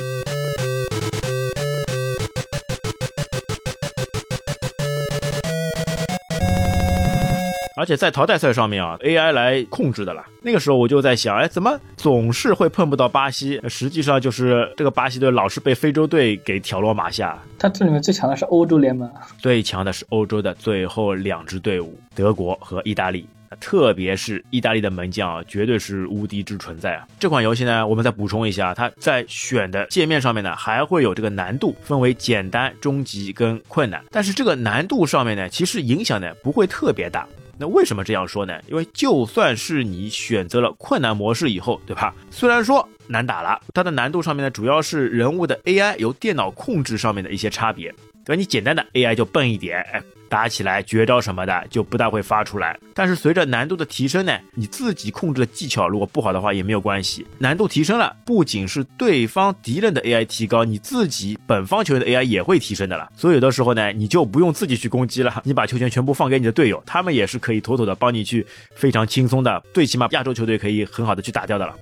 [7.76, 10.24] 而且在淘汰赛上面啊，AI 来控制的啦。
[10.40, 13.60] 那个时候我就在想，哎，怎么总是会碰不到巴西？
[13.68, 17.38] 实际上就是这个巴西队老是被非洲队给挑落马下。
[17.58, 23.28] 他这里面最强的是欧洲联盟，最强的是欧洲的最后两支队伍，德国和意大利。
[23.60, 27.06] 特别是意大利的门将啊，绝对是无敌之存在啊！
[27.18, 34.02] 这款游戏呢，我们再补充一下，它在选的界面上面呢，还会有这个难度，分为简单、中级跟困难。
[34.10, 37.26] 但是这个难度上面呢，其实影响呢不会特别大。
[37.58, 38.60] 那为什么这样说呢？
[38.68, 42.14] 因为就算是你选择了困难模式以后，对吧？
[42.30, 47.94] 虽然说难打了，它的难度上面呢，主要是人物的 AI 由电脑控制上面的一些差别。
[48.24, 48.38] 对吧？
[48.38, 49.84] 你简单的 AI 就笨一点，
[50.28, 52.78] 打起来绝招什么的就不大会发出来。
[52.94, 57.26] 但是随着难度的提升呢，你自己控制的技巧如果不好的话也没有关系。
[57.38, 63.10] 难度提升了，不仅是对方敌人的 AI 提高，你自己本方球员的 AI 也会提升的了。
[63.16, 71.74] 所以有的时候呢，你就不用自己去攻击了，你把球权全部放给你的队友，他们也是可以妥妥的帮你去非常轻松的，最起码亚洲球队可以很好的去打掉的了。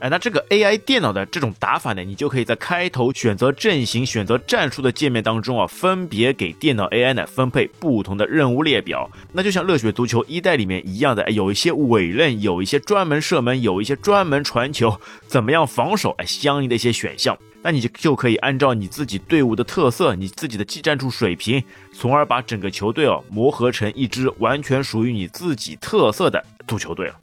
[0.00, 9.10] 哎，那这个 AI 电脑的这种打法呢，你就可以在开头选择阵型、选择战术的界面当中啊，分别给电脑 AI 呢分配不同的任务列表。
[9.32, 16.12] 那就像热血足球一代里面一样的，哎，有一些委任，有一些专门射门，有一些专门传球，怎么样防守？
[16.16, 27.14] 哎，相应的一些选项，那你就就可以按照你自己队伍的特色、你自己的技战术水平，从而把整个球队哦磨合成一支完全属于你自己特色的足球队了。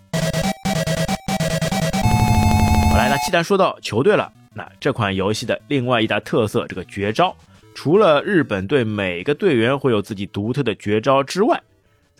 [2.97, 7.35] 来，那既然说到球队了，那这款游戏的另外一大特色，这个绝招，
[7.75, 11.61] 除了日本队每个队员会有自己独特的绝招之外，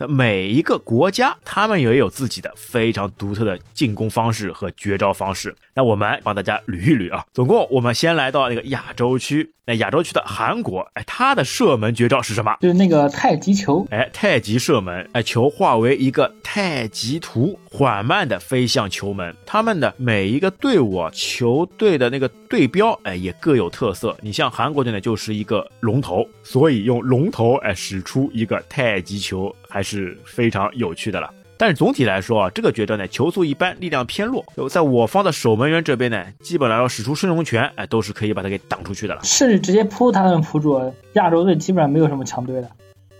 [0.06, 5.56] 每一个国家他们也有自己的非常独特的进攻方式和绝招方式。
[5.74, 9.54] 那我们帮大家捋一捋啊，总共我们先来到那个亚洲区。
[9.70, 12.56] 那亚洲区的韩国，哎，他的射门绝招是什么？
[12.62, 19.36] 就是那个太极球，哎，太极射门，哎，球化为一个太极图，缓慢的飞向球门。
[19.46, 24.16] 他们的每一个队伍啊，球队的那个队标，哎，也各有特色。
[24.22, 31.34] 你像韩国队呢，就是一个龙头，所以用龙头，哎，使出一个太极球，还是非常有趣的了。
[31.60, 34.46] 但是总体来说啊，这个绝招呢，球速一般，力量偏弱。
[34.70, 39.22] 在我方的守门员这边呢，基本来说使出升龙拳，哎，都是可以把它给挡出去的了。
[39.24, 42.70] 甚至直接扑他们扑住，亚洲队基本上没有什么强队的。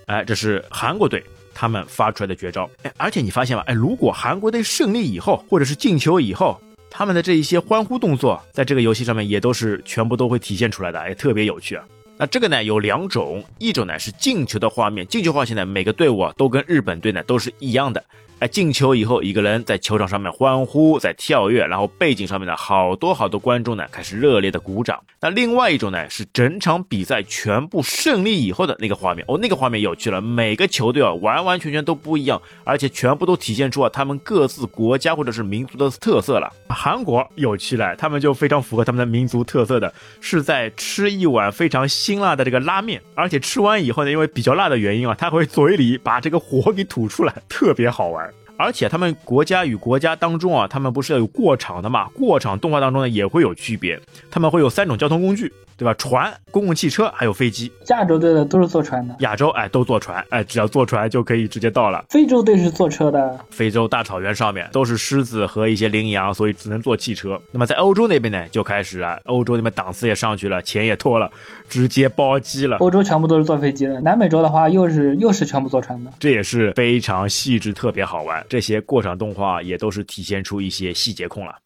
[0.06, 1.24] 哎，这是韩国队
[1.56, 2.70] 他们发出来的绝招。
[2.84, 3.64] 哎，而且你发现吗？
[3.66, 11.84] 哎，如果韩国队胜利以后，或者是进球以后，他们的这一些欢呼动作，在这个游戏上面也都是全部都会体现出来的，哎，特别有趣啊。
[12.20, 18.04] 那这个呢有两种，一种呢是进球的画面，进球画面呢每个队伍啊都跟日本队呢都是一样的。
[18.40, 25.04] 哎，进球以后，一个人在球场上面欢呼，在跳跃，然后背景上面呢，好多好多观众呢开始热烈的鼓掌。
[25.20, 29.26] 那另外一种呢，是整场比赛全部胜利以后的那个画面。
[29.28, 36.54] 哦，那个画面有趣了，每个球队啊完完全全都不一样，而且全部都体现出啊他们各自国家或者是民族的特色了。
[36.70, 48.27] 韩国有趣了，他们就非常符合他们的民族特色的，是在吃一碗非常辛辣的这个拉面，而且吃完以后呢，因为比较辣的原因啊，他会嘴里把这个火给吐出来，特别好玩。
[48.58, 52.10] 而且他们国家与国家当中啊，他们不是要有过场的嘛？
[52.10, 55.52] 过场动画当中呢也会有区别，他们会有三种交通工具。
[55.78, 55.94] 对吧？
[55.94, 57.72] 船、公共汽车还有飞机。
[57.90, 59.16] 亚洲队的都是坐船的。
[59.20, 62.04] 亚洲哎，都坐船哎，只要坐船就可以直接到了。
[62.10, 63.40] 非洲队是坐车的。
[63.52, 67.40] 非洲大草原上面都是狮子和一些羚羊，所以只能坐汽车。
[67.52, 71.30] 那么在欧洲那边呢，就开始啊，欧洲那边档次也上去了，钱也多了，
[71.70, 72.78] 直接包机了。
[72.78, 74.02] 欧洲全部都是坐飞机的。
[74.02, 76.12] 南美洲的话，又是又是全部坐船的。
[76.20, 78.44] 这也是非常细致，特别好玩。
[78.50, 81.58] 这些过场动画也都是体现出一些细节控了。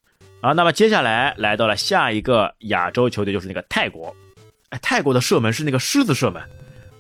[0.42, 4.16] 啊，那么接下来来到了下一个亚洲球队，就是那个泰国。
[4.70, 6.42] 哎，泰国的射门是那个狮子射门，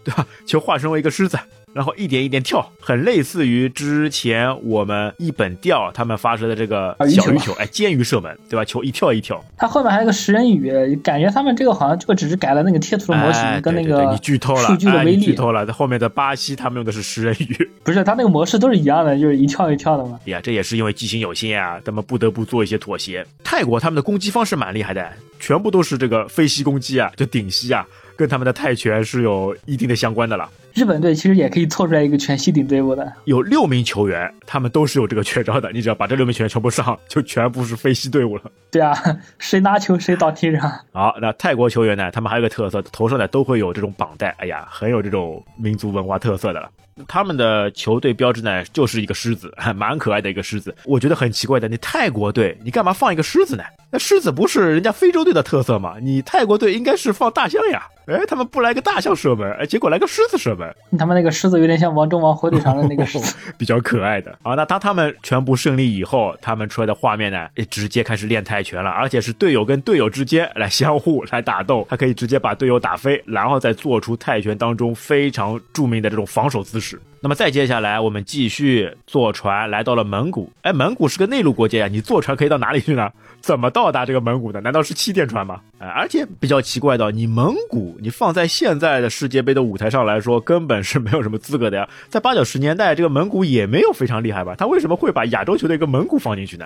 [0.03, 0.27] 对吧？
[0.45, 1.39] 球化身为一个狮子。
[1.73, 8.65] 然后一点一点跳，很类似于之前我们一本钓他们发射的这个小鱼球，哎， 尖鱼射门，对吧？
[8.65, 9.43] 球一跳一跳。
[9.57, 15.25] 它后面还有个食人鱼，感觉他们这个好像就只是改了那个贴图的模型跟那个你剧透了，数据的威力。
[15.25, 20.19] 剧透了，在后面的巴西他们用的是食人鱼，不是，他那个模式都是一样的，就是一跳一跳的嘛。
[20.25, 23.25] 呀，这也是因为机型有限啊，他们不得不做一些妥协。
[23.43, 27.85] 泰国他们的攻击方式蛮厉害的，全部都是这个飞膝攻击啊，就顶膝啊。
[28.21, 30.47] 跟他们的泰拳是有一定的相关的了。
[30.73, 35.69] 日本队其实也可以凑出来一个全息顶队伍的，有六名球员，他们都是有这个绝招的。
[35.71, 38.43] 你只要把这六名球员全部上，就全部是飞膝队伍了。
[38.71, 38.93] 对啊，
[39.39, 40.71] 谁拿球谁倒地上。
[40.93, 42.09] 好，那泰国球员呢？
[42.11, 44.29] 他们还有个特色，头上呢都会有这种绑带。
[44.37, 46.69] 哎呀，很有这种民族文化特色的了。
[47.07, 50.73] 他们的球队标志呢，就是一个狮子， 蛮可爱的一个狮子。
[50.85, 53.63] 我觉得很奇怪的，你泰国队，你干嘛放一个狮子呢？
[53.93, 55.95] 那狮子不是人家非洲队的特色吗？
[56.01, 57.83] 你泰国队应该是放大象呀。
[58.05, 60.73] 哎，他们不来个大象射门，哎，结果来个狮子射门。
[60.97, 64.31] 他们那个狮子有点像王中王火腿肠的那个 狮子，比较可爱的。
[64.43, 76.99] 啊，那当他们全部胜利以后，他们出来的画面呢，直接开始练泰拳了，而且是队友跟队友之间来相互来打斗，他可以直接把队友打飞，然后再做出泰拳当中非常著名的这种防守姿势。
[77.23, 80.51] 那么再接下来，我们继续坐船来到了蒙古。
[80.63, 83.11] 哎，蒙古是个内陆国家呀，你坐船可以到哪里去呢？
[83.41, 84.59] 怎么到达这个蒙古的？
[84.61, 85.61] 难道是气垫船吗？
[85.77, 91.87] 哎，而且比较奇怪的，你蒙古，你放在现在的世界杯的舞台上来说，根本是没有什么资格的呀。
[92.09, 94.55] 在八九十年代，这个蒙古也没有非常厉害吧？
[94.57, 96.65] 他为什么会把亚洲球队跟蒙古放进去呢？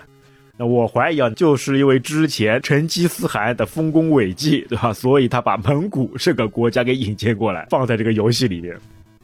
[0.55, 4.93] 那我怀疑啊，就是因为之前成吉思汗的丰功伟绩，对吧？
[4.93, 8.73] 所以他把蒙古这个国家给引荐过来，放在这个游戏里面。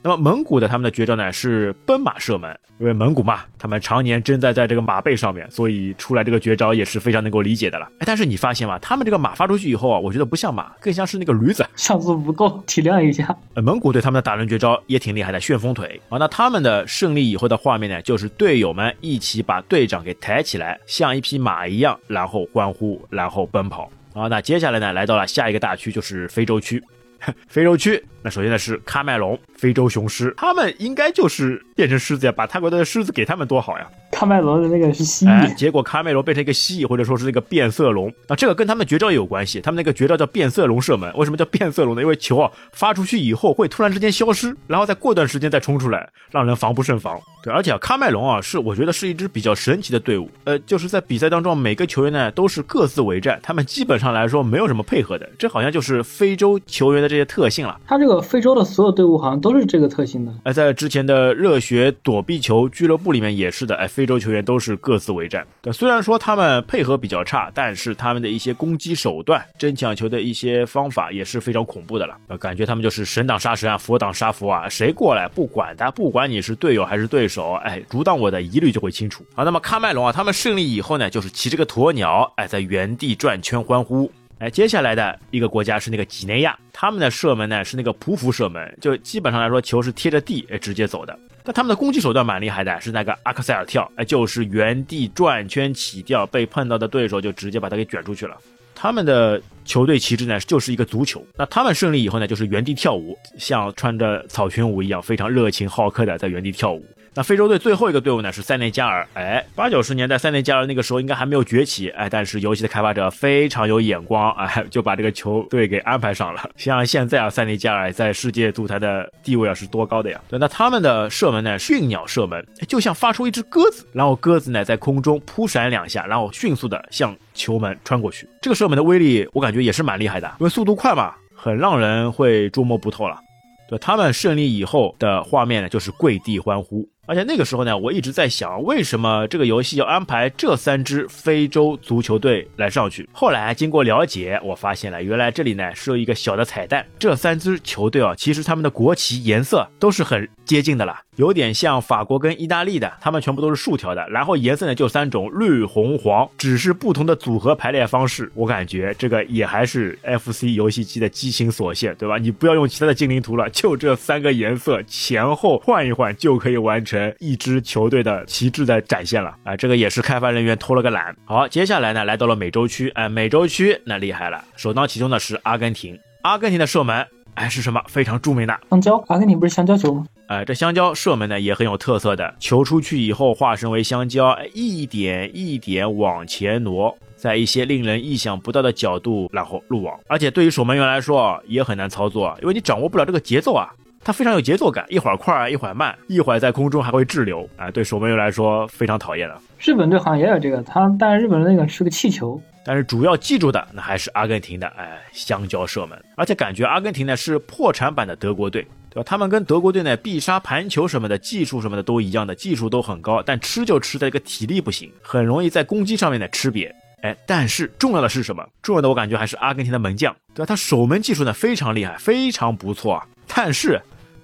[0.03, 7.85] 那么蒙古的他们的绝招呢是奔马射门，因为蒙古嘛，他们常年征战在这个马背上面，所以出来这个绝招也是非常能够理解的了。
[7.99, 8.79] 哎，但是你发现吗？
[8.79, 13.35] 他们这个马发出去以后啊，我觉得不像马，更像是那个驴子，上次不够，体谅一下。
[13.53, 16.17] 呃，蒙古对他们的打人绝招也挺厉害的，旋风腿啊。
[16.17, 24.27] 那他们的胜利以后的画面呢，就是队友们一起把队长给抬起来，像一匹马一样，然后欢呼，然后奔跑啊。
[24.27, 26.83] 那接下来呢，来到了下一个大区，就是非洲区。
[27.47, 33.89] 非洲区，那首先呢是喀麦隆，非洲雄狮，他们应该就是变成狮子呀，把泰国的狮子给他们多好呀。
[34.21, 38.07] 喀麦隆的那个是蜥蜴，结果喀麦隆变成一个蜥蜴，或者说是那个变色龙。
[38.27, 41.11] 啊这个跟他们绝招也有关系，他们那个绝招叫变色龙射门。
[41.15, 42.03] 为什么叫变色龙呢？
[42.03, 47.19] 因为球啊发出去以后会突然之间消失，然后再过段时间再冲出来，让人防不胜防。
[47.43, 50.29] 对，而且喀麦隆啊是我觉得是一支比较神奇的队伍。
[50.43, 55.27] 呃，就是在比赛当中，每个球员呢都是各自为战，他们基本上来说没有什么配合的。
[55.39, 57.79] 这好像就是非洲球员的这些特性了。
[57.87, 60.31] 他这个非洲的所有队伍好像都是这个特性的。
[60.43, 63.75] 哎，在之前的热血躲避球俱乐部里面也是的。
[63.77, 65.45] 哎，非洲球员都是各自为战。
[65.61, 72.17] 对，虽然说他们配合比较差，但是他们的一些攻击手段、争抢球的一些方法也是非常恐怖的了。
[72.27, 79.25] 呃，感觉他们就是神挡杀神啊，佛挡杀佛啊，谁过来不管他，不管你是队友还是对手，哎，阻挡我的一律就会清除。
[79.33, 84.11] 好，那么喀麦隆啊，他们胜利以后呢，就是骑着个鸵鸟，哎，在原地转圈欢呼。
[84.39, 91.15] 哎，接下来的一个国家是那个几内亚，他们的射门呢是那个匍匐射门，就基本上来说球是贴着地哎直接走的。
[91.43, 98.37] 但他们的攻击手段蛮厉害的，是那个阿克塞尔跳，哎，就是原地转圈起跳，被碰到的对手就直接把他给卷出去了。
[98.73, 106.85] 他们的球队旗帜呢就是一个足球，那他们胜利以后呢就是原地跳舞，像穿着草裙舞一样，非常热情好客的在原地跳舞。
[107.13, 116.49] 那非洲队最后一个队伍呢是塞内加尔，哎，八九十年代塞内加尔那个时候应该还没有崛起，哎，但是游戏的开发者非常有眼光，哎，就把这个球队给安排上了。
[116.55, 120.21] 像现在啊，塞内加尔在世界足坛的地位啊是多高的呀？
[120.29, 128.25] 对，那他们的射门呢，驯鸟射门，就像发出一只鸽子，然后鸽子呢在空中扑闪两下，然后迅速的向球门穿过去。
[128.41, 133.19] 这个射门的威力，我感觉也是蛮厉害的，因为速度快嘛，很让人会捉摸不透了。
[133.67, 136.87] 对他们胜利以后的画面呢，就是跪地欢呼。
[137.11, 143.09] 而且那个时候呢，我一直在想，为什么这个游戏要安排这三支非洲足球队来上去？
[143.11, 146.85] 后来经过了解，我发现了，原来这里呢是有一个小的彩蛋。
[146.97, 158.31] 这三支球队啊，其实他们的国旗颜色都是很接近的啦，有点像法国跟意大利的，他们全部都是竖条的，然后颜色呢就三种，绿、红、黄，只是不同的组合排列方式。
[158.35, 162.17] 我感觉这个也还是 FC 游戏机的机型所限，对吧？
[162.17, 167.00] 你不要用其他的精灵图了，就这三个颜色前后换一换就可以完成。
[167.19, 171.15] 一支球队的旗帜的展现了啊，这个也是开发人员偷了个懒。
[171.25, 175.97] 好，接下来呢，来到了美洲区，哎，美洲区那厉害了，首当其冲的是阿根廷。
[176.23, 177.81] 阿根廷的射门，哎，是什么？
[177.87, 179.03] 非常著名的香蕉。
[179.07, 180.05] 阿根廷不是香蕉球吗？
[180.27, 189.99] 哎，这香蕉射门呢也很有特色的，球出去以后化身为香蕉，一点一点往前挪，在一些令人意想不到的角度，然后入网。
[190.07, 193.73] 而且对于守门员来说也很难操作，因为你掌握不了这个节奏啊。
[194.03, 199.37] 它非常有节奏感，一会儿快，一会儿慢，一会儿在空中还会滞留，啊，对守门员来说非常讨厌的。
[199.59, 209.03] 日本队好像也有这个，他但是日本的那个是个气球，但是主要记住的那还是阿根廷的，哎，香蕉射门，而且感觉阿根廷呢是破产版的德国队，对吧？
[209.05, 216.71] 他们跟德国队呢必杀盘球什么的技术什么的都一样的，技术都很高，但吃就吃在一个体力不行，很容易在攻击上面呢吃瘪，
[217.03, 218.43] 哎，但是重要的是什么？
[218.63, 220.47] 重要的我感觉还是阿根廷的门将，对吧？
[220.47, 223.79] 他守门技术呢非常厉害，非常不错啊，但是。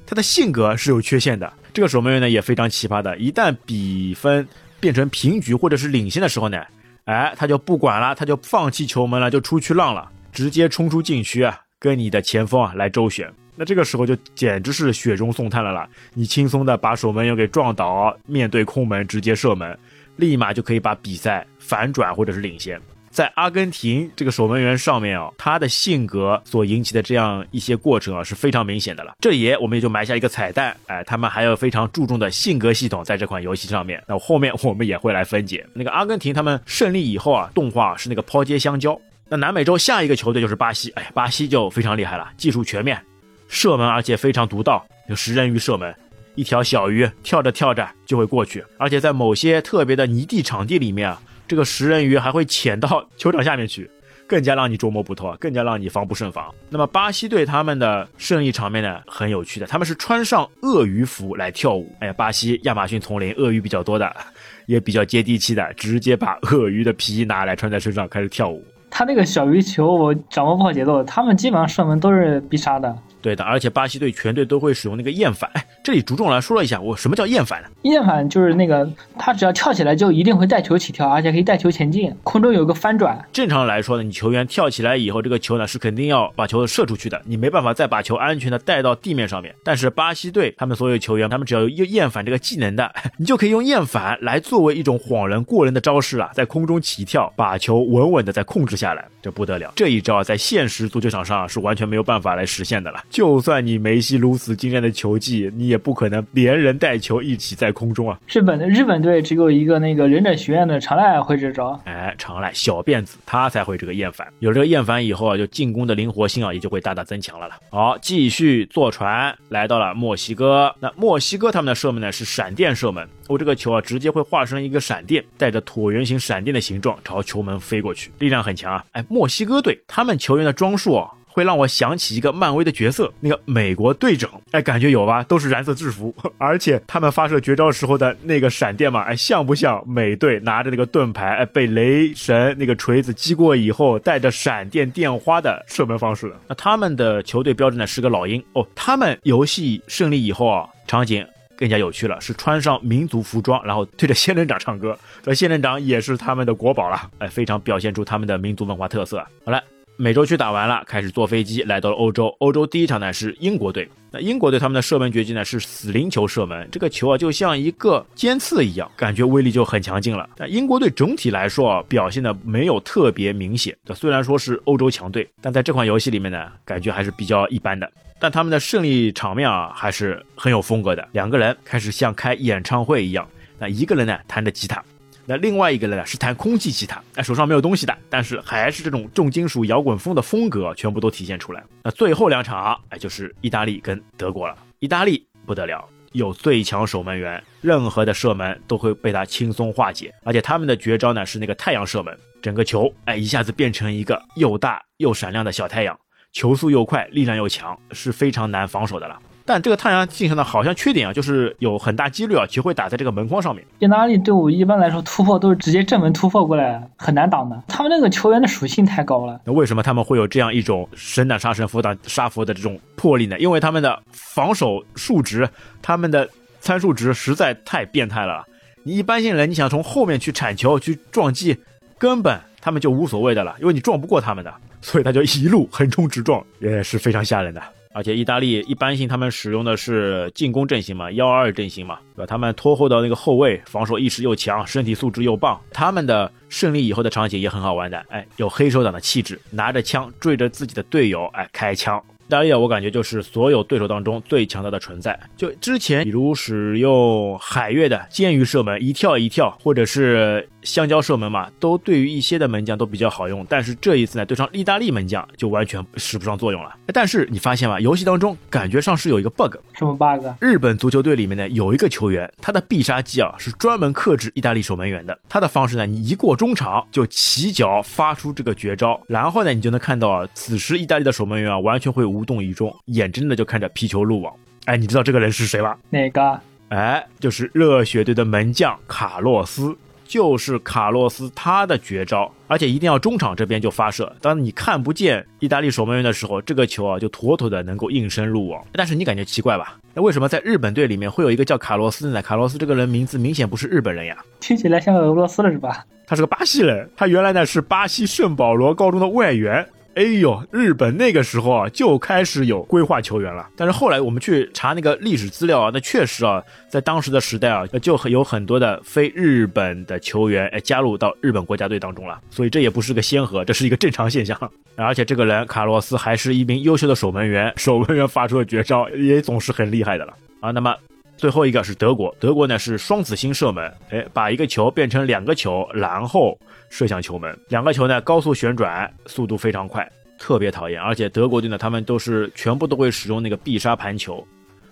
[0.07, 3.17] 他的性格是有缺陷的，这个守门员呢也非常奇葩的。
[3.17, 4.47] 一旦比分
[4.79, 6.63] 变成平局或者是领先的时候呢，
[7.03, 13.29] 哎，他就不管了，他就放弃球门了，就出去浪了，直接冲出禁区啊，跟你的前锋啊来周旋。
[13.57, 15.89] 那这个时候就简直是雪中送炭了啦！
[16.13, 19.77] 你轻松的把守门员给撞倒，面对空门直接射门，
[20.15, 22.79] 立马就可以把比赛反转或者是领先。
[23.17, 29.15] 在阿根廷这个守门员上面啊，他的性格所引起的这样一些过程啊是非常明显的了。
[29.19, 33.99] 这里我们也就埋下一个彩蛋，哎，他们还有非常注重的性格系统在这款游戏上面。
[34.07, 35.65] 那后面我们也会来分解。
[35.73, 38.95] 那个阿根廷他们胜利以后啊，动画是那个抛接香蕉。
[39.27, 43.01] 那南美洲下一个球队就是巴西，哎，巴西就非常厉害了，技术全面，
[43.47, 45.91] 射门而且非常独到，有食人鱼射门。
[46.35, 53.89] 一条小鱼跳着跳着就会过去，而且在某些特别的泥地场地里面啊，这个食人鱼还会潜到 球场下面去，
[54.27, 56.53] 更加让你捉摸不透啊，更加让你防不胜防。
[56.69, 61.89] 那么巴西队他们的胜利场面呢，很有趣的，他们是穿上鳄鱼服来跳舞。
[61.99, 64.13] 哎呀，巴西亚马逊丛林鳄鱼比较多的，
[64.67, 68.63] 也比较接地气的，直接把鳄鱼的皮拿来穿在身上开始跳舞。
[68.89, 72.97] 他那个小鱼球我掌握不好节奏，他们基本上射门都是必杀的。
[73.27, 75.51] 对的，而且巴西队全队都会使用那个厌反。
[75.53, 77.67] 哎，这里着重来说了一下，我什么叫厌反呢？
[77.81, 83.21] 厌反就是那个他只要跳起来就一定会带球起跳，而且可以带球前进，空中有个翻转。
[83.33, 89.53] 正常来说呢，你球员跳起来以后，这个球呢是肯定要把球射出去的，你没办法再把球安全的带到地面上面。
[89.61, 99.73] 但是巴西队他们所有球员，他们只要有厌反这个技能的， 你就可以用厌反来作为一种晃人过人的招式啊，在空中起跳，把球稳稳的再控制下来，这不得了。
[99.75, 103.03] 这一招在现实足球场上是完全没有办法来实现的了。
[103.17, 108.19] 就算你梅西如此惊艳的球技，你也不可能连人带球一起在空中啊。
[108.27, 114.27] 日本的日本队只有一个那个忍者学院的长濑会这招，哎，长濑小辫子他才会这个厌烦。
[114.37, 117.55] 有这个厌烦以后啊，就进攻的灵活性啊也就会大大增强了了。
[117.71, 120.71] 好，继续坐船来到了墨西哥。
[120.79, 128.85] 那墨西哥他们的射门呢是闪电射门，我这个球啊直接会化身一个闪电，带着椭圆形闪电的形状朝球门飞过去，力量很强啊。
[128.91, 131.09] 哎，墨西哥队他们球员的装束啊。
[131.37, 135.21] 会让我想起一个漫威的角色，那个美国队长，哎，感觉有吧？
[135.21, 146.33] 都是蓝色制服， 而且他们发射绝招时候的那个闪电嘛，哎，像不像美队拿着那个盾牌，哎，被雷神那个锤子击过以后，带着闪电电花的射门方式？
[146.47, 148.67] 那他们的球队标志呢是个老鹰哦。
[148.73, 151.23] 他们游戏胜利以后啊，场景
[151.55, 154.97] 更加有趣了，是穿上民族服装，然后对着仙人掌唱歌。
[155.21, 159.23] 这仙人掌也是他们的国宝了，哎，非常表现出他们的民族文化特色。
[159.45, 159.61] 好了。
[159.99, 162.27] 美洲区打完了，开始坐飞机来到了欧洲。
[162.39, 163.89] 欧洲第一场呢是英国队。
[164.11, 170.29] 那英国队他们的射门绝技呢是死灵球射门，这个球啊就像一个尖刺一样，感觉威力就很强劲了。
[170.37, 173.75] 但英国队整体来说啊表现的没有特别明显。
[173.95, 177.91] 虽然说是欧洲强队，但在这款游戏里面呢，感觉还是比较一般的。
[178.19, 181.07] 但他们的胜利场面啊还是很有风格的。
[181.11, 183.27] 两个人开始像开演唱会一样，
[183.57, 184.83] 那一个人呢弹着吉他。
[185.29, 191.61] 那另外一个呢是弹空气吉他，哎，手上没有东西的，但是还是这种重金属摇滚风的风格全部都体现出来。
[191.83, 194.57] 那最后两场，哎，就是意大利跟德国了。
[194.79, 200.13] 意大利不得了，有最强守门员，任何的射门都会被他轻松化解。
[200.23, 205.99] 而且他们的绝招呢是那个太阳射门，整个球哎一下子变成一个又大又闪亮的小太阳，
[206.31, 209.19] 球速又快，力量又强，是非常难防守的了。
[209.47, 213.65] 但这个太阳镜上呢，好像缺点啊，就是有很大几率啊，球会打在这个门框上面。
[213.79, 217.63] 意大利队伍一般来说突破都是直接正门突破过来，很难挡的。
[217.65, 219.39] 他们那个球员的属性太高了。
[219.45, 223.39] 那为什么他们会有这样一种神挡杀神，佛挡杀佛的这种魄力呢？
[223.39, 225.47] 因为他们的防守数值，
[225.81, 226.27] 他们的
[226.59, 228.45] 参数值实在太变态了。
[228.83, 231.57] 你一般性人，你想从后面去铲球去撞击，
[231.97, 237.61] 根本他们就无所谓的了，因为你撞不过他们的，所以他就一路横冲直撞，也是非常吓人的。
[237.97, 242.27] 而且意大利一般性，他们使用的是进攻阵型嘛，幺二二阵型嘛，对吧？
[242.27, 251.99] 他们拖后到那个后卫防守意识又强，身体素质又棒，他们的胜利以后的场景也很好玩的，哎，有黑手党的气质，拿着枪追着自己的队友，哎，开枪。
[252.27, 255.17] 意大利我感觉就是所有对手当中最强大的存在。
[255.37, 260.47] 就之前比如使用海月的剑鱼射门，一跳一跳，或者是。
[260.63, 266.75] 香蕉射门嘛，都对于一些的门将都比较好用，但是这一次呢，对上意大利门将就完全使不上作用了。
[266.87, 267.79] 但是你发现吗？
[267.79, 270.27] 游戏当中感觉上是有一个 bug，什么 bug？
[270.41, 275.17] 日本足球队里面呢有一个球员，他的必杀技啊是专门克制意大利守门员的。
[275.29, 284.33] 他的方式呢，你一过中场就起脚发出这个绝招，然后呢你就能看到啊，此时意大利的守门员啊完全会无动于衷，眼睁睁的就看着皮球入网。
[284.65, 285.77] 哎，你知道这个人是谁吧？
[285.89, 286.39] 哪个？
[286.69, 289.77] 哎，就是热血队的门将卡洛斯。
[290.09, 294.15] 就是卡洛斯他的绝招，而且一定要中场这边就发射。
[294.21, 298.65] 当你看不见意大利守门员的时候，这个球啊就妥妥的能够应声入网。
[298.71, 299.77] 但是你感觉奇怪吧？
[299.93, 302.21] 那为什么在日本队里面会有一个叫卡洛斯的呢？
[302.21, 305.85] 卡洛斯这个人名字明显不是日本人呀，听起来像俄罗斯的是吧？
[306.07, 309.67] 他是个巴西人，他原来呢是巴西圣保罗高中的外援。
[309.97, 313.49] 哎呦，日本那个时候啊就开始有规划球员了。
[313.55, 316.39] 但是后来我们去查那个历史资料啊，那确实啊，
[316.69, 322.21] 在当时的时代啊，就有很多的非日本的球员哎加入到日本国家队当中了。
[322.29, 324.39] 所以这也不是个先河，这是一个正常现象。
[324.75, 330.51] 而且这个人卡洛斯还是一名优秀的守门员，守门员发出的绝招也总是很厉害的了啊。
[330.51, 330.75] 那么。
[331.17, 336.39] 最后一个是德国，德国呢是双子星射门，哎，把一个球变成两个球，然后
[336.69, 337.35] 射向球门。
[337.49, 340.79] 两个球呢高速旋转，速度非常快，特别讨厌。
[340.79, 344.25] 而且德国队呢，他们都是全部都会使用那个必杀盘球，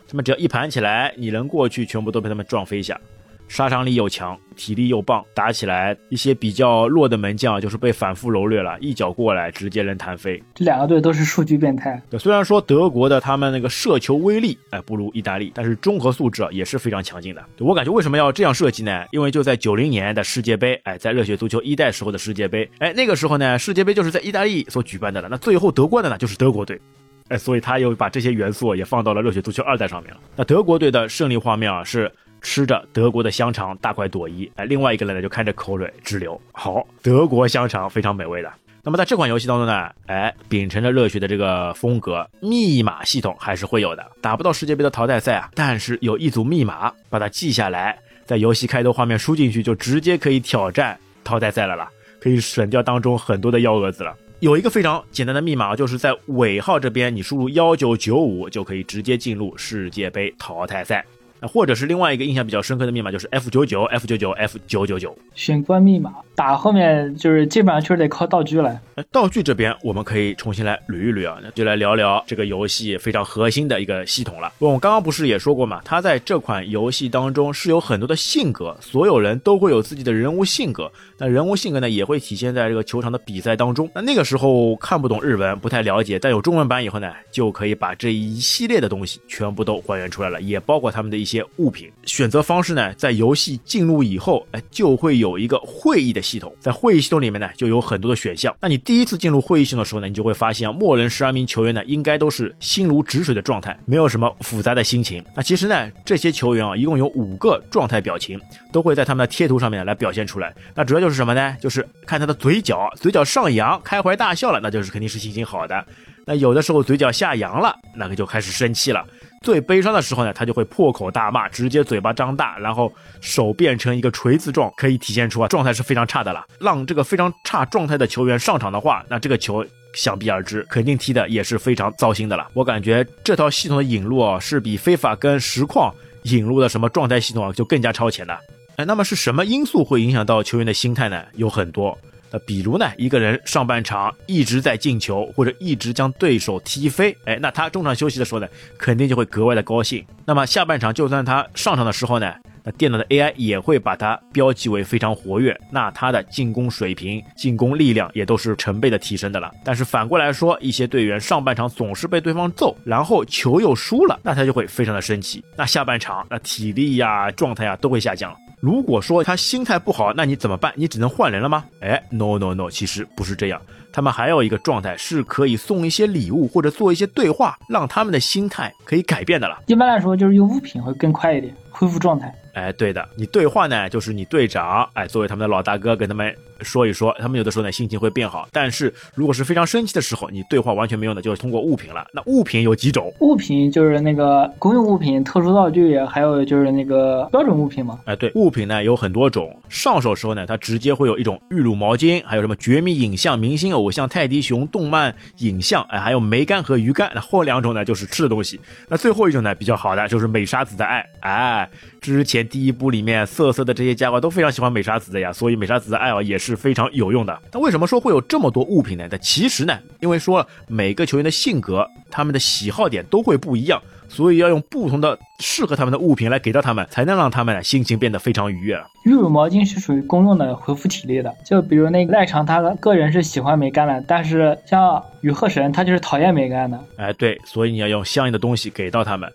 [0.07, 2.99] 他们只要一盘起来，你能过去，全部都被他们撞飞下。
[3.47, 10.41] 杀伤力又强，体力又棒，打起来一些比较弱的门将就是被反复蹂躏了，一脚过来直接能弹飞。
[10.55, 12.01] 这两个队都是数据变态。
[12.09, 17.45] 对虽然说德国的他们那个射球威力哎不如意大利，但是综合素质啊也是非常强劲的。
[17.59, 19.05] 我感觉为什么要这样设计呢？
[19.11, 25.27] 因为就在九零年的世界杯，哎，在热血足球一代时候的世界杯，哎，那个时候呢，世界杯就是在意大利所举办的了。
[25.29, 26.81] 那最后得冠的呢就是德国队，
[27.29, 30.19] 哎，所以他又把这些元素也放到了热血足球二代上面了。
[30.35, 32.11] 那德国队的胜利画面啊是。
[32.45, 34.49] 吃着德国的香肠，大快朵颐。
[34.55, 36.39] 哎，另外一个人呢，就看着口水直流。
[36.51, 38.53] 好，德国香肠非常美味的。
[38.83, 44.05] 那么在这款游戏当中呢，哎，秉承着热血的这个风格，密码系统还是会有的。
[44.21, 51.89] 打不到世界杯的淘汰赛啊，但是有一组密码，把它记下来，在游戏开头画面输进去，就直接可以挑战淘汰赛了啦，
[52.19, 54.15] 可以省掉当中很多的幺蛾子了。
[54.39, 61.03] 有一个非常简单的密码，就是在尾号这边，你输入幺九九五，就可以直接进入世界杯淘汰赛。
[61.41, 66.13] 或者是另外一个印象比较深刻的密码，就是 F 九九 F 九九 F 九九九选关密码。
[66.35, 68.77] 打后面就是基本上确实得靠道具了。
[69.11, 74.51] 道具这边我们可以重新来捋一捋啊，那就来聊聊这个游戏非常核心的一个系统了。
[74.59, 80.91] 我刚刚不是也说过嘛，它在这款游戏当中是有很多的性格，所有人都会有自己的人物性格。
[81.17, 83.89] 那人物性格呢，也会体现在这个球场的比赛当中。
[83.95, 91.91] 那那个时候看不懂日文，不太了解，但有中文版以后呢，就可以把这一系列的东西全部都还原出来了，也包括他们的一些些物品。
[92.05, 98.55] 选择方式呢，在游戏进入以后，哎，就会有一个会议的系统，在会议系统里面呢，就有很多的选项。
[98.61, 105.23] 那你第一次进入会议系统的时候呢，你就会发现，默认十二名球员呢，应该都是心如止水的状态，没有什么复杂的心情。
[105.35, 108.39] 那其实呢，这些球员啊，一共有五个状态表情，
[108.71, 110.53] 都会在他们的贴图上面来表现出来。
[110.73, 111.57] 那主要就是什么呢？
[111.59, 115.85] 就是看他的嘴角，嘴角上扬，开怀大笑了，那就是肯定是心情好的。
[116.27, 119.05] 那有的时候嘴角下扬了，那个就开始生气了。
[119.45, 122.91] 最悲伤的时候呢，他就会破口大骂，直接嘴巴张大，然后
[123.21, 126.43] 手变成一个锤子状，可以体现出啊状态是非常差的了。
[126.59, 132.47] 让这个非常差状态的球员上场的话，那这个球想必而知，肯定踢的也是非常糟心的了。
[132.55, 135.93] 我感觉这套系统的引入啊，是比非法跟实况
[136.23, 138.35] 引入的什么状态系统啊，就更加超前的。
[138.77, 141.23] 哎，那么是什么因素会影响到球员的心态呢？
[141.35, 141.95] 有很多。
[142.31, 148.47] 那比如呢，一个人上半场一直在进球，或者一直将对手踢飞，哎，那他中场休息的时候呢，
[148.77, 150.03] 肯定就会格外的高兴。
[150.25, 159.51] 那么下半场就算他上场的时候呢，那电脑的 AI 也会把他标记为非常活跃，那他的进攻水平、进攻力量也都是成倍的提升的了。
[159.63, 165.43] 但是反过来说，一些队员上半场总是被对方揍，然后球又输了，那他就会非常的生气。
[165.55, 168.35] 那下半场那体力呀、状态啊都会下降。
[168.59, 170.73] 如果说他心态不好，那你怎么办？
[170.75, 171.65] 你只能换人了吗？
[171.81, 173.61] 哎，no no no，其实不是这样。
[173.91, 179.61] 他们还有一个状态是可以送一些礼物或者做一些对话，让他们的心态可以改变的了。
[179.67, 182.33] 一般来说，就是用物品会更快一点，恢复状态。
[182.55, 188.47] 哎，对的，你对话呢，就是你队长，哎，作为他们的老大哥，跟他们说一说，他们有的时候呢心情会变好。
[188.53, 192.07] 但是如果是非常生气的时候，你对话完全没用的，就是通过物品了。
[192.13, 193.13] 那物品有几种？
[193.19, 197.99] 物品就是那个公用物品、特殊道具，还有就是那个标准物品嘛。
[198.05, 199.53] 哎，对，物品呢有很多种。
[199.67, 207.11] 上手时候呢，它直接会有一种玉露毛巾，还有什么绝密影像、明星偶像、泰迪熊、动漫影像，哎，还有梅干和鱼干。
[207.13, 208.57] 那后两种呢就是吃的东西。
[208.87, 211.69] 那最后一种呢比较好的就是美沙子的爱，哎，
[212.13, 212.45] 之前。
[212.45, 217.37] 第一部里面瑟瑟的这些家伙都非常喜欢美沙子的呀，所以美沙子的爱啊也是非常有用的。
[217.51, 219.05] 那为什么说会有这么多物品呢？
[219.11, 228.79] 那其实呢，因为说每个球员的性格、他们的喜好点都会不一样，所以要用不同的适合他们的物品来给到他们，才能让他们心情变得非常愉悦。
[229.05, 231.33] 玉乳毛巾是属于公用的，恢复体力的。
[231.45, 236.79] 就比如那个赖长，他个人是喜欢梅干的，但是像雨鹤神，他就是讨厌梅干的。
[236.97, 239.31] 哎，对，所以你要用相应的东西给到他们。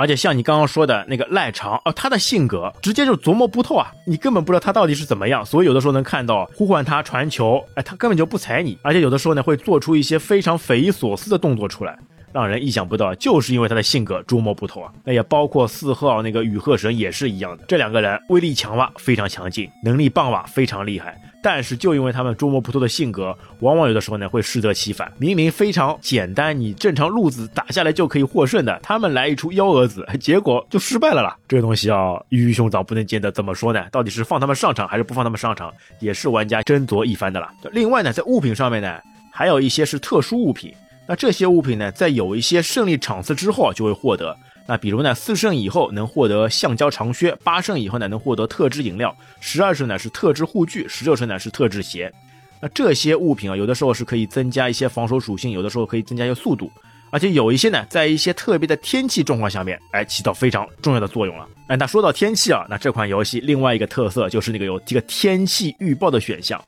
[0.00, 11.98] 而且像你刚刚说的那个赖长哦，他的性格直接就琢磨不透啊，你根本不知道他到底是怎么样，所以有的时候能看到呼唤他传球，哎，他根本就不踩你，而且有的时候呢会做出一些非常匪夷所思的动作出来。
[12.32, 14.92] 让人意想不到，就是因为他的性格捉摸不透啊。
[15.04, 21.20] 那也包括四号那个雨鹤神也是一样的，这两个人威力强哇，非常强劲，能力棒哇，非常厉害。
[21.42, 25.10] 但是就因为他们捉摸不透的性格，往往有的时候呢会适得其反。
[25.16, 31.36] 明明非常简单，你正常路子打下来就可以获胜的，他们来一出幺蛾子，结果就失败了啦。
[31.48, 33.86] 这个东西啊，鱼鱼熊掌不能见得怎么说呢？
[33.90, 37.50] 到底是放他们上场还是不放他们上场，也是玩家斟酌一番的啦。
[37.72, 39.00] 另外呢，在物品上面呢，
[39.32, 40.74] 还有一些是特殊物品。
[41.10, 44.36] 那这些物品呢，在有一些胜利场次之后啊就会获得。
[44.68, 52.12] 那比如呢，四胜以后能获得橡胶长靴，八胜以后呢能获得特制饮料，十二胜呢是特制护具，十六胜呢是特制鞋。
[52.60, 56.70] 那这些物品啊，有的时候是可以增加一些防守属性，有的时候可以增加一些速度，
[57.10, 61.44] 而且有一些呢，在一些特别的天气状况下面，哎，起到非常重要的作用了。
[61.66, 66.62] 哎，那说到天气啊，那这款游戏另外一个特色就是那个有这个天气预报的选项。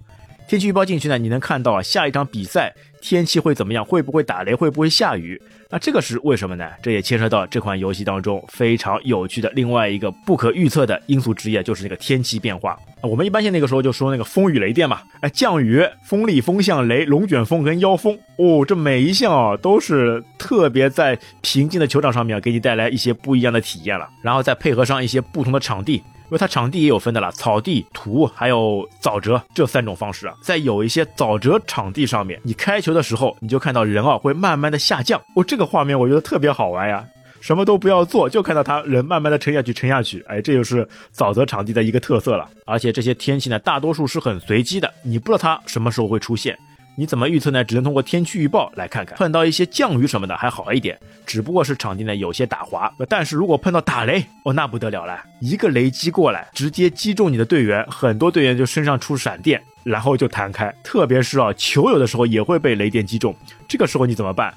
[0.49, 3.83] 天气预报进去呢，你能看到啊，下一场比赛天气会怎么样？
[3.85, 4.55] 会不会打雷？
[4.55, 5.41] 会不会下雨？
[5.71, 6.69] 那这个是为什么呢？
[6.83, 12.79] 这也牵涉到这款游戏当中非常有趣的另外一个不可预测的因素之一，就是那个天气变化。
[13.03, 24.07] 我们一般性那个时候就说那个风雨雷电嘛，哎，降雨、风力、风向、雷、龙卷风跟妖风，哦，这每一项啊都是特别在平静的球场上面给你带来一些不一样的体验了。
[24.23, 26.03] 然后再配合上一些不同的场地。
[26.33, 37.05] 因为它场地也有分的了，草地、土还有沼泽这三种方式啊，在有一些沼泽场地上面，你开球的时候，你就看到人啊会慢慢的下降，哦，这个画面我觉得特别好玩呀，
[37.43, 42.49] 什么都不要做，就看到他人慢慢的沉下去，沉下去，哎，这就是沼泽场地的一个特色了。
[42.65, 46.59] 而且这些天气呢，大多数是很随机的，你不知道它什么时候会出现。
[46.95, 47.65] 你怎么预测呢？
[47.65, 49.17] 只能通过天气预报来看看。
[49.17, 52.93] 碰到一些降雨什么的还好一点，只不过是场地呢有些打滑。
[53.09, 60.73] 但是如果碰到打雷，哦，那不得了了，一个雷击过来，直接击中你的队员，很多队员就身上出闪电，然后就弹开。
[60.83, 63.35] 特别是啊，球有的时候也会被雷电击中，
[63.67, 64.55] 这个时候你怎么办？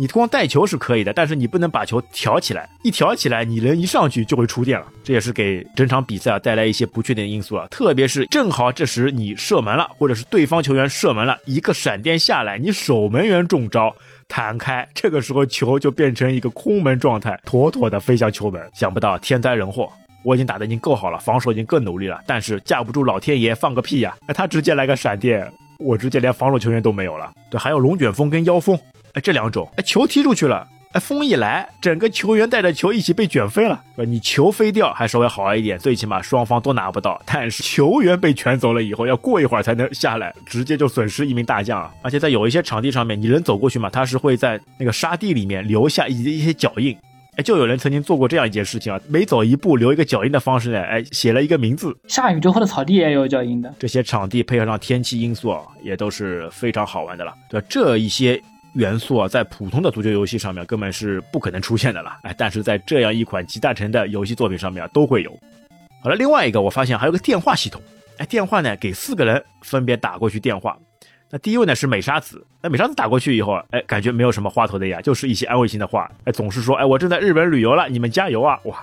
[0.00, 4.86] 你光带球是可以的，但是你不能把球挑起来，一挑起来，你人一上去就会触电了。
[5.02, 7.66] 这也是给整场比赛啊带来一些不确定因素啊。
[7.68, 13.92] 特别是正好这时你射门了，或者是对方球员射门了，一个闪电下来，你守门员中招
[14.28, 18.70] 弹开，这个时候球就变成一个空门状态，妥妥的飞向球门。
[18.72, 19.92] 想不到天灾人祸，
[20.22, 24.16] 我已经打的已经够好了，防守已经更努力了，但是架不住老天爷放个屁呀！
[24.28, 27.32] 那他直接来个闪电，我直接连防守球员都没有了。
[27.48, 28.76] 对，还有龙卷风跟妖风。
[29.14, 33.80] 哎，这两种，哎，球踢出去了，哎，风一来，整个球员带着球一起被卷飞了。
[33.96, 37.22] 呃，你球飞掉还稍微好一点，最起码双方都拿不到。
[37.24, 41.94] 但是球员被卷走了以后，要过一会儿才能下来，直接就损失一名大将啊！
[42.02, 46.96] 而且在有一些场地上面，你人走过去嘛，他是会在那个沙地里面留下一一些脚印。
[47.38, 51.96] 哎，就有人曾经做过这样一件事情啊，每走一步留一个脚印的方式呢，哎，写了一个名字。
[52.08, 53.72] 下雨之后的草地也有脚印的。
[53.78, 57.32] 这些场地配合上天气因素啊，也都是非常好玩的了。
[57.48, 58.42] 对这一些。
[58.74, 65.30] 元素啊，在普通的足球游戏上面根本是不可能出现的了，哎，但是在这样一款集大成的游戏作品上面啊，都会有。
[66.02, 67.80] 好了，另外一个我发现还有个电话系统，
[68.18, 70.76] 哎，电话呢给四个人分别打过去电话。
[71.30, 78.82] 那第一位呢是美沙子，那美沙子打过去以后，哎，感觉没有什么话头的呀，就是一些安慰性的话，哎，总是说，哎，我正在日本旅游了，你们加油啊，哇。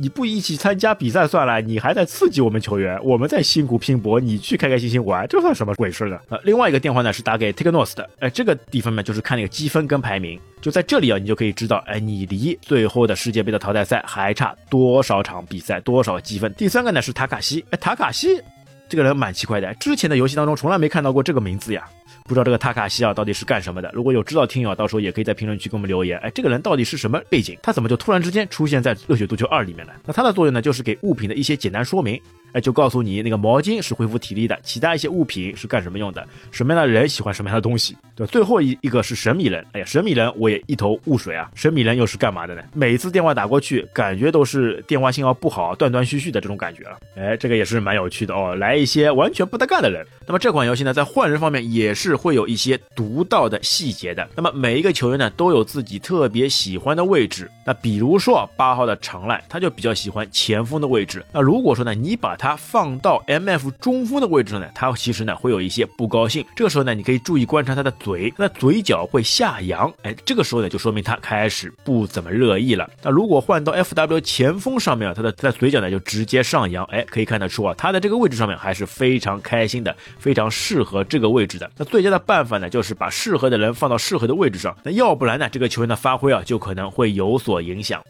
[0.00, 6.16] 你不一起参加比赛算了，你还在刺激我们球员，我们在辛苦拼搏，你去开开心心玩，这算什么鬼事呢？
[6.28, 16.54] 呃，另外一个电话呢是打给 Teknos 的，哎，这个地方呢就是看那个积分跟排名，就在这里啊，你就可以知道，哎，你离最后的世界杯的淘汰赛还差多少场比赛，多少积分。
[16.54, 18.40] 第三个呢是塔卡西，哎，塔卡西
[18.88, 21.84] 这个人蛮奇怪的，之前的游戏当中从来没看到过这个名字呀。
[22.24, 23.90] 不知道这个塔卡西尔到底是干什么的？
[23.94, 26.18] 如果有知道听友，到时候也可以在评论区给我们留言。
[26.18, 27.58] 哎，这个人到底是什么背景？
[27.62, 29.94] 他怎么就突然之间出现在《热血足球二》里面了？
[30.04, 32.20] 那他的作用呢，就是给物品的一些简单说明。
[32.52, 37.96] 哎，就告诉你那个毛巾是恢复体力的，其他一些物品是干什么用的，什么样的人喜欢什么样的东西。
[38.14, 39.64] 对，最后一一个是神秘人。
[39.72, 41.50] 哎呀，神秘人我也一头雾水啊！
[41.54, 42.62] 神秘人又是干嘛的呢？
[42.74, 46.98] 每次电话打过去，感觉都是电话信号不好，断断续续的这种感觉了。
[47.16, 50.04] 哎，这个也是蛮有趣的哦，来一些完全不搭干的人。
[50.26, 54.28] 那么这款游戏呢，在换人方面也是会有一些独到的细节的。
[54.34, 57.50] 那么每一个球员呢，都有自己特别喜欢的位置。
[57.64, 61.24] 那比如说八号的长濑，他就比较喜欢前锋的位置。
[61.32, 66.44] 那如果说呢，你把他放到 M F 中锋的位置上呢，他其实呢会有一些不高兴。
[66.54, 72.88] 这个时候呢，你可以注意观察他的嘴，他的嘴角会下扬，哎，这个时候呢就说明他开始不怎么乐意了。
[73.02, 81.68] 那如果换到 F W 前锋上面啊，他的他的嘴角呢就直接上扬，哎，可以看得出啊，他的这个位置上面还是非常开心的，非常适合这个位置的。
[81.76, 88.02] 那最佳的办法呢，就是把适合的人放到适合的位置上，那要不然呢，这个球员的发挥啊就可能会有所影响。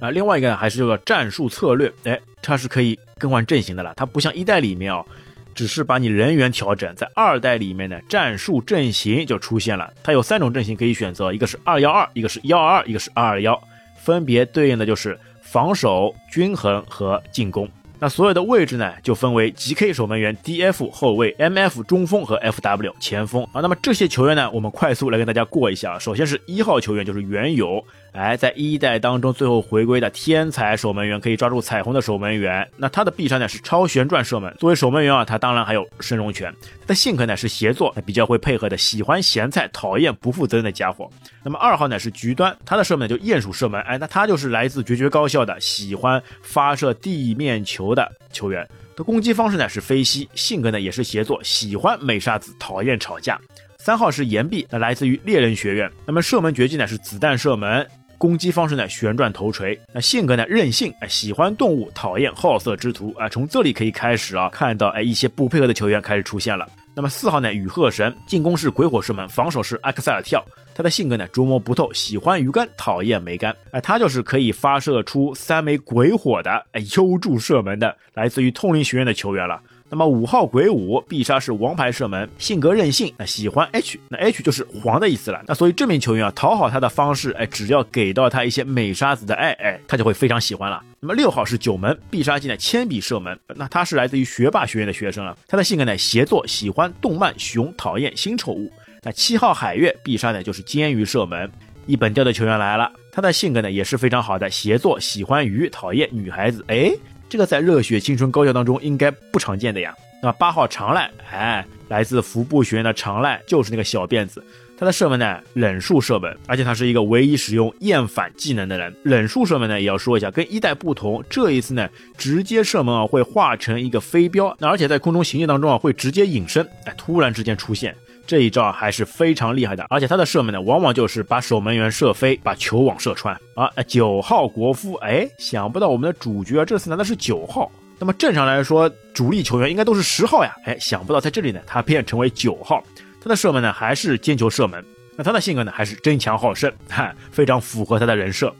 [0.00, 5.04] 啊，另外一个呢还是这个战术策略，哎，它是可以更换阵型的了，它不像一代里面哦。
[5.52, 9.92] 只是把你人员调整，在二代里面呢，战术阵型就出现了。
[10.02, 13.60] 它有三种阵型可以选择，一个是二幺二，一个是幺二二，一个是二二幺，
[13.98, 17.68] 分别对应的就是防守、均衡和进攻。
[17.98, 23.60] 那所有的位置呢，就分为 GK 守门员、DF 后卫、MF 中锋和 FW 前锋啊。
[23.60, 25.98] 那么这些球员呢，我们快速来跟大家过一下。
[25.98, 27.84] 首先是一号球员，就是原有。
[28.12, 32.68] 哎，在一代当中最后回归的天才守门员，可以抓住彩虹的守门员。
[32.76, 34.52] 那他的必杀呢是超旋转射门。
[34.58, 36.52] 作为守门员啊，他当然还有升龙拳。
[36.80, 41.08] 他的性格呢是协作，比较会配合的，喜欢咸菜，讨厌不负责任的家伙。
[41.42, 43.80] 那么二号呢是局端，他的射门就鼹鼠射门。
[43.82, 48.66] 哎，那他就是来自绝绝高校的，喜欢发射地面球的球员。
[48.96, 53.40] 的攻击方式呢是飞膝，性格呢也是协作，喜欢美沙子，讨厌吵架。
[53.78, 55.90] 三号是岩壁，那来自于猎人学院。
[56.04, 57.86] 那么射门绝技呢是子弹射门。
[58.20, 59.80] 攻击方式呢，旋转头锤。
[59.94, 63.26] 那性格呢，任性，哎，喜欢动物，讨厌好色之徒啊。
[63.30, 66.68] 从这里可以开始啊，看到哎一些不配合的球员开始出现了。
[66.94, 70.44] 那么四号呢，雨鹤神，进攻是鬼火射门，防守是埃克塞尔跳。
[70.74, 73.56] 他的性格呢，捉摸不透，喜欢鱼竿，讨厌梅干。
[73.70, 79.58] 哎，他就是可以发射出三枚鬼火的，哎，优助射门的，来自于通灵学院的球员了。
[79.90, 85.42] 那么五号鬼舞必杀是王牌射门，性格任性，那喜欢 H，那 H 就是黄的意思了。
[85.48, 90.80] 那所以这名球员啊，讨好他的方式，哎，只要给到他一些美沙子的爱，哎，他就会非常喜欢了。
[91.00, 95.36] 那么六号是九门必杀技呢，铅笔射门，那他是来自于学霸学院的学生啊。
[95.48, 98.72] 他的性格呢，协作，喜欢动漫熊，讨厌新宠物。
[99.02, 101.50] 那七号海月必杀呢，就是煎鱼射门。
[101.86, 106.64] 一本调的球员来了，他的性格呢也是非常好的，协作，喜欢鱼，讨厌女孩子。
[106.68, 106.92] 哎。
[107.30, 109.94] 这个在热血青春高校当中应该不常见的呀。
[110.20, 114.44] 那么八号长濑，哎，来自服部学院的长濑就是那个小辫子，
[114.76, 118.92] 他的射门呢冷术射门，而且他是一个唯一使用厌反技能的人。
[119.04, 127.94] 冷术射门呢也要说一下，跟一代不同，这一次呢直接射门啊会化成一个飞镖，那而且在空中行进当中啊会直接隐身，哎，突然之间出现。
[128.30, 133.68] 这一招还是非常厉害的，而且他的射门呢，往往就是把守门员射飞，把球网射穿啊！
[133.88, 137.68] 九号国夫，哎，想不到我们的主角这次拿的是九号。
[137.98, 142.80] 那么正常来说，主力球员应该都是十号呀，哎，想不到在这里呢，他变成为九号。
[143.20, 144.84] 他的射门呢，还是尖球射门。
[145.16, 148.54] 那他的性格呢，还是争强好胜，哈，非常符合他的人设。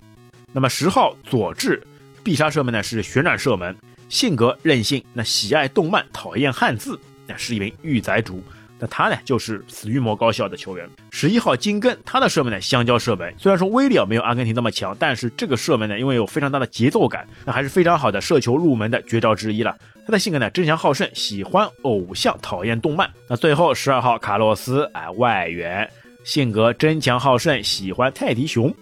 [0.53, 1.81] 那么十号佐治，
[2.25, 3.77] 必杀射门呢是旋转射门，
[4.09, 8.43] 性格任性，那喜爱动漫，讨厌汉字，那是一名御宅族。
[8.81, 13.33] 那他呢，就是死鱼魔高校的球员，十一号金根，他的射门呢，香蕉射门。
[13.37, 19.77] 虽然说威力啊没有阿根廷那么强，但是这个射门呢，因为有非常大的节奏感，那还是非常好的射球入门的绝招之一了。
[20.07, 23.09] 他的性格呢，争强好胜，喜欢偶像，讨厌动漫。
[23.29, 25.89] 那最后十二号卡洛斯，哎，外援，
[26.25, 28.75] 性格争强好胜，喜欢泰迪熊。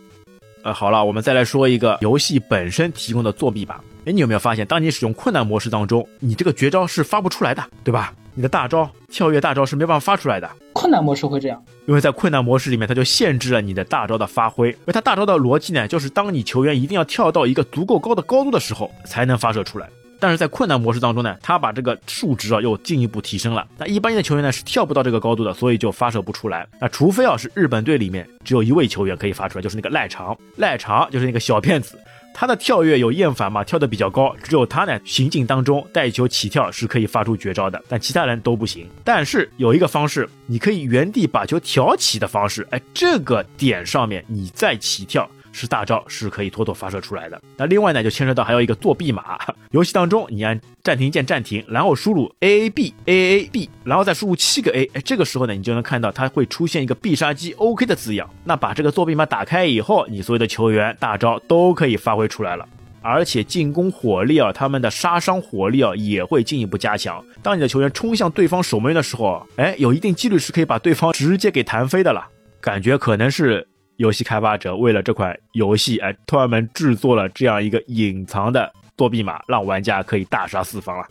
[0.62, 3.82] 呃，好了，我们再来说一个游戏本身提供的作弊吧。
[4.08, 8.14] 哎，你有没有发现，当你使用困难模式当中，你这个绝招是发不出来的，对吧？
[8.32, 14.70] 你的大招跳跃大招是没办法发出来的，困难模式会这样，因为在困难模式里面，它就限制了你的大招的发挥。
[14.70, 19.86] 因为它大招的逻辑呢，就是当你球员一定要跳到一个足够高的高度的时候，才能发射出来。
[20.18, 23.64] 但是在困难模式当中呢，它把这个数值啊又进一步提升了。
[23.76, 26.66] 那一般的球员呢是跳不到这个高度的，所以就发射不出来。
[26.80, 31.98] 那除非啊是日本队里面只有一位球员可以发出来，就是那个赖长，赖长就是那个小骗子。
[32.40, 38.88] 他的跳跃有厌烦嘛，跳得比较高，只有他呢行进当中带球起跳是可以发出绝招的，但其他人都不行。
[39.02, 45.28] 但是有一个方式，你可以原地把球挑起的方式，哎，这个点上面你再起跳。
[45.52, 47.40] 是大招是可以妥妥发射出来的。
[47.56, 49.38] 那另外呢，就牵涉到还有一个作弊码。
[49.72, 58.28] 游戏当中，你按暂停键暂停，然后输入 A A B A A B，然后再输入七个 A，哎，这个时候呢，你就能看到它会出现一个必杀技 OK 的字样。
[58.44, 62.66] 那把这个作弊码打开以后，你所有的球员大招都可以发挥出来了。
[63.00, 67.24] 而且进攻火力啊，他们的杀伤火力啊也会进一步加强。
[67.42, 72.26] 当你的球员冲向对方守门员的时候，哎，有一定几率是可以把对方直接给弹飞的了。
[72.60, 73.66] 感觉可能是。
[73.98, 81.04] 游戏开发者为了这款游戏，哎，专门制作了这样一个隐藏的作弊码，让玩家可以大杀四方了。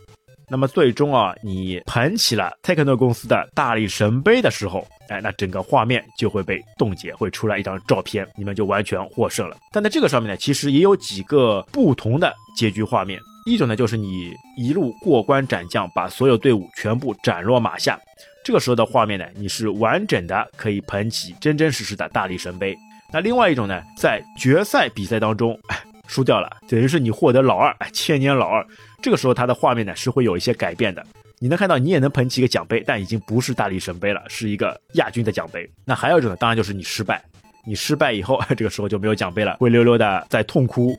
[0.50, 9.58] 那么最终啊，你捧起了 Techno 公司的大力神杯的时候，哎，那整个画面就会被冻结，会出来一张照片，你们就完全获胜了。
[9.74, 13.20] 但在这个上面呢，其实也有几个不同的结局画面。
[13.46, 18.00] 一种呢，就是你一路过关斩将，把所有队伍全部斩落马下。
[18.48, 22.74] 这个时候的画面呢，你是完整的可以捧起真真实实的大力神杯。
[23.12, 25.60] 那另外一种呢，在决赛比赛当中
[26.08, 28.66] 输掉了，等于是你获得老二，千年老二。
[29.02, 31.06] 这个时候它的画面呢是会有一些改变的。
[31.39, 35.70] 你能看到你也能捧起一个奖杯，但已经不是大力神杯了，是一个亚军的奖杯。
[35.84, 37.22] 那还有一种呢，当然就是你失败，
[37.66, 40.95] 你失败以后， 这个时候就没有奖杯了，灰溜溜的在痛哭。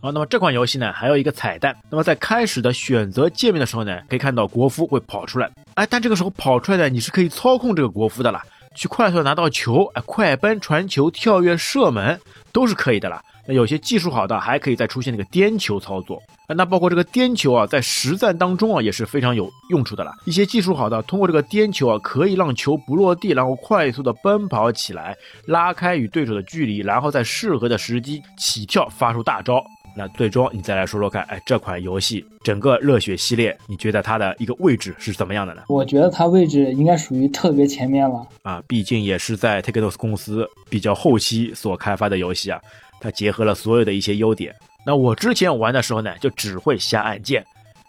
[0.00, 1.76] 啊，那么这款游戏呢，还有一个彩蛋。
[1.90, 5.50] 那么在开始的选择界面的时候呢，可以看到国服会跑出来。
[5.74, 8.40] 哎，但这个时候跑出来的你是可以操控这个国服的了，
[8.74, 12.18] 去快速拿到球，哎，快奔、传球、跳跃、射门
[12.50, 13.20] 都是可以的了。
[13.46, 16.18] 那有些技术好的还可以再出现那个颠球操作。
[16.48, 20.12] 那包括这个颠球啊，在实战当中啊也是非常有用处的了。
[20.24, 25.14] 一些技术好的通过这个颠球啊，可以让球不落地，然后快速的奔跑起来，
[25.46, 29.62] 拉开与对手的距离，然后在适合的时机起跳发出大招。
[30.00, 35.60] 那最终你再来说说看，哎，这款游戏整个热血系列，你觉得它的一个位置是怎么样的呢？
[35.68, 42.58] 我觉得它位置应该属于特别前面了啊，毕竟也是在 t a k e n o s 公司比较后期所开发的游戏啊，
[42.98, 44.54] 它结合了所有的一些优点。
[44.86, 47.44] 那我之前玩的时候呢，就只会瞎按键，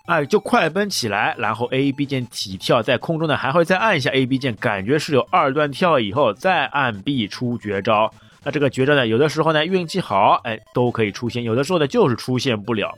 [0.07, 8.13] 哎，就快奔起来，然后 A B 键起跳，在空中呢还会再按一下 A B 键，感觉是有二段跳以后再按 B 出绝招。
[8.43, 12.91] 那这个绝招呢，有的时候呢运气好，哎，都可以出现；有的时候呢就是出现不了。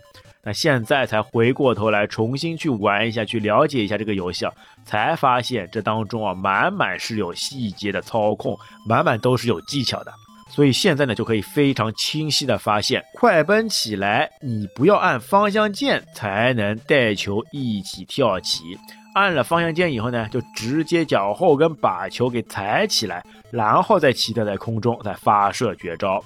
[0.45, 4.51] 那现在才回过头来重新去玩一下，去了解一下这个游戏啊，
[4.85, 10.13] 才发现这当中啊满满是有细节的操控，满满都是有技巧的。
[10.49, 18.77] 所以现在呢就可以非常清晰的发现，快奔起来，你不要按方向键才能带球一起跳起。
[19.13, 26.23] 按了方向键以后呢，就直接脚后跟把球给踩起来，然后再起跳在空中，再发射绝招。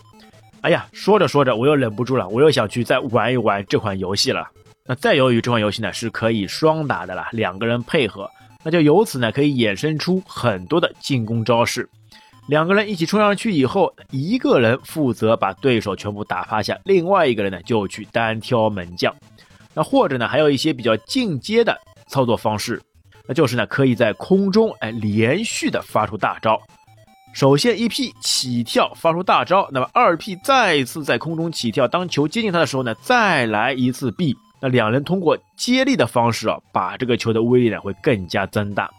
[0.61, 4.47] 哎呀，说着说着，我又忍不住了，我又想去再玩一玩这款游戏了。
[4.85, 8.29] 那再由于这款游戏呢是可以双打的了，两个人配合，
[8.63, 11.89] 那就由此呢可以衍生出很多的进攻招式。
[12.47, 19.13] 两个人一起冲上去以后，一个人负责把对手全部打趴下，另外一个人呢就去单挑门将。
[19.73, 21.77] 那或者呢还有一些比较进阶的。
[22.07, 22.81] 操作方式，
[23.27, 26.59] 那就是呢，可以在空中哎连续的发出大招。
[27.33, 34.35] 首先一 P 起跳发出大招，那么二 P 再一次在空中起跳，当球接近他的时候呢，再来一次 B。
[34.59, 38.89] 那两人通过接力的方式啊，把这个球的威力呢会更加增大。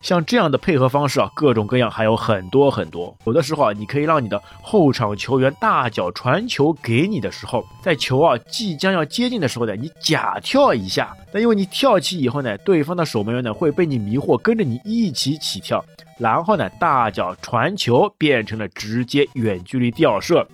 [0.00, 3.14] 像这样的配合方式啊，各种各样还有很多很多。
[3.26, 11.14] 有的时候啊，你可以让你的后场球员大脚传球给你的时候，在球啊即将要接近的时候呢，你假跳一下。
[11.32, 15.84] 那因为你跳起以后呢，对方的守门员呢会被你迷惑，跟着你一起起跳，
[16.18, 20.46] 然后呢大脚传球变成了直接远距离吊射，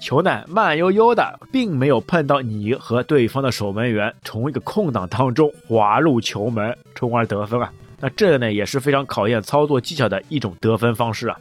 [0.00, 7.70] 球呢慢悠悠的，并没有碰到你和对方的守门员，从一个空档当中滑入球门，从而得分啊。
[8.04, 11.38] 那这呢也是非常考验操作技巧的一种得分方式啊。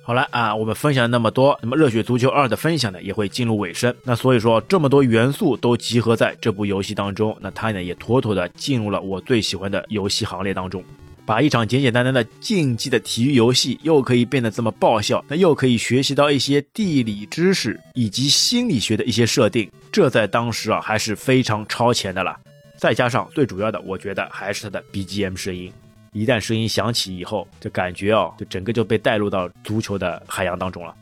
[0.00, 3.92] 好了啊，我们分享了那么多，那么《热血足球二》的分享呢也会进入尾声。
[4.04, 10.84] 那所以说这么多元素都集合在这部游戏当中，那它呢也妥妥的进入了我最喜欢的游戏行列当中。
[11.26, 22.38] 把一场简简单单的竞技的体育游戏，又可以变得这么爆笑，那又可以学习到一些地理知识以及心理学的一些设定，这在当时啊还是非常超前的了。
[22.82, 25.72] 再加上最主要的，我觉得还是它的 BGM 声音。
[26.12, 30.92] 一旦声音响起以后，就感觉哦，就整个就被带入到足球的海洋当中了。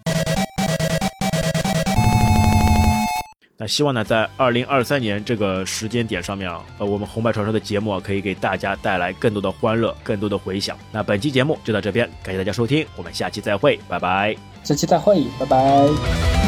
[3.56, 10.76] 那希望呢，在二零二三年这个时间点上面啊，呃，我们红白传说的节目啊，可以给大家带来更多的欢乐，更多的回响。
[10.92, 14.36] 那本期节目就到这边，感谢大家收听，我们下期再会，拜拜。
[14.64, 16.39] 下期再会，拜拜。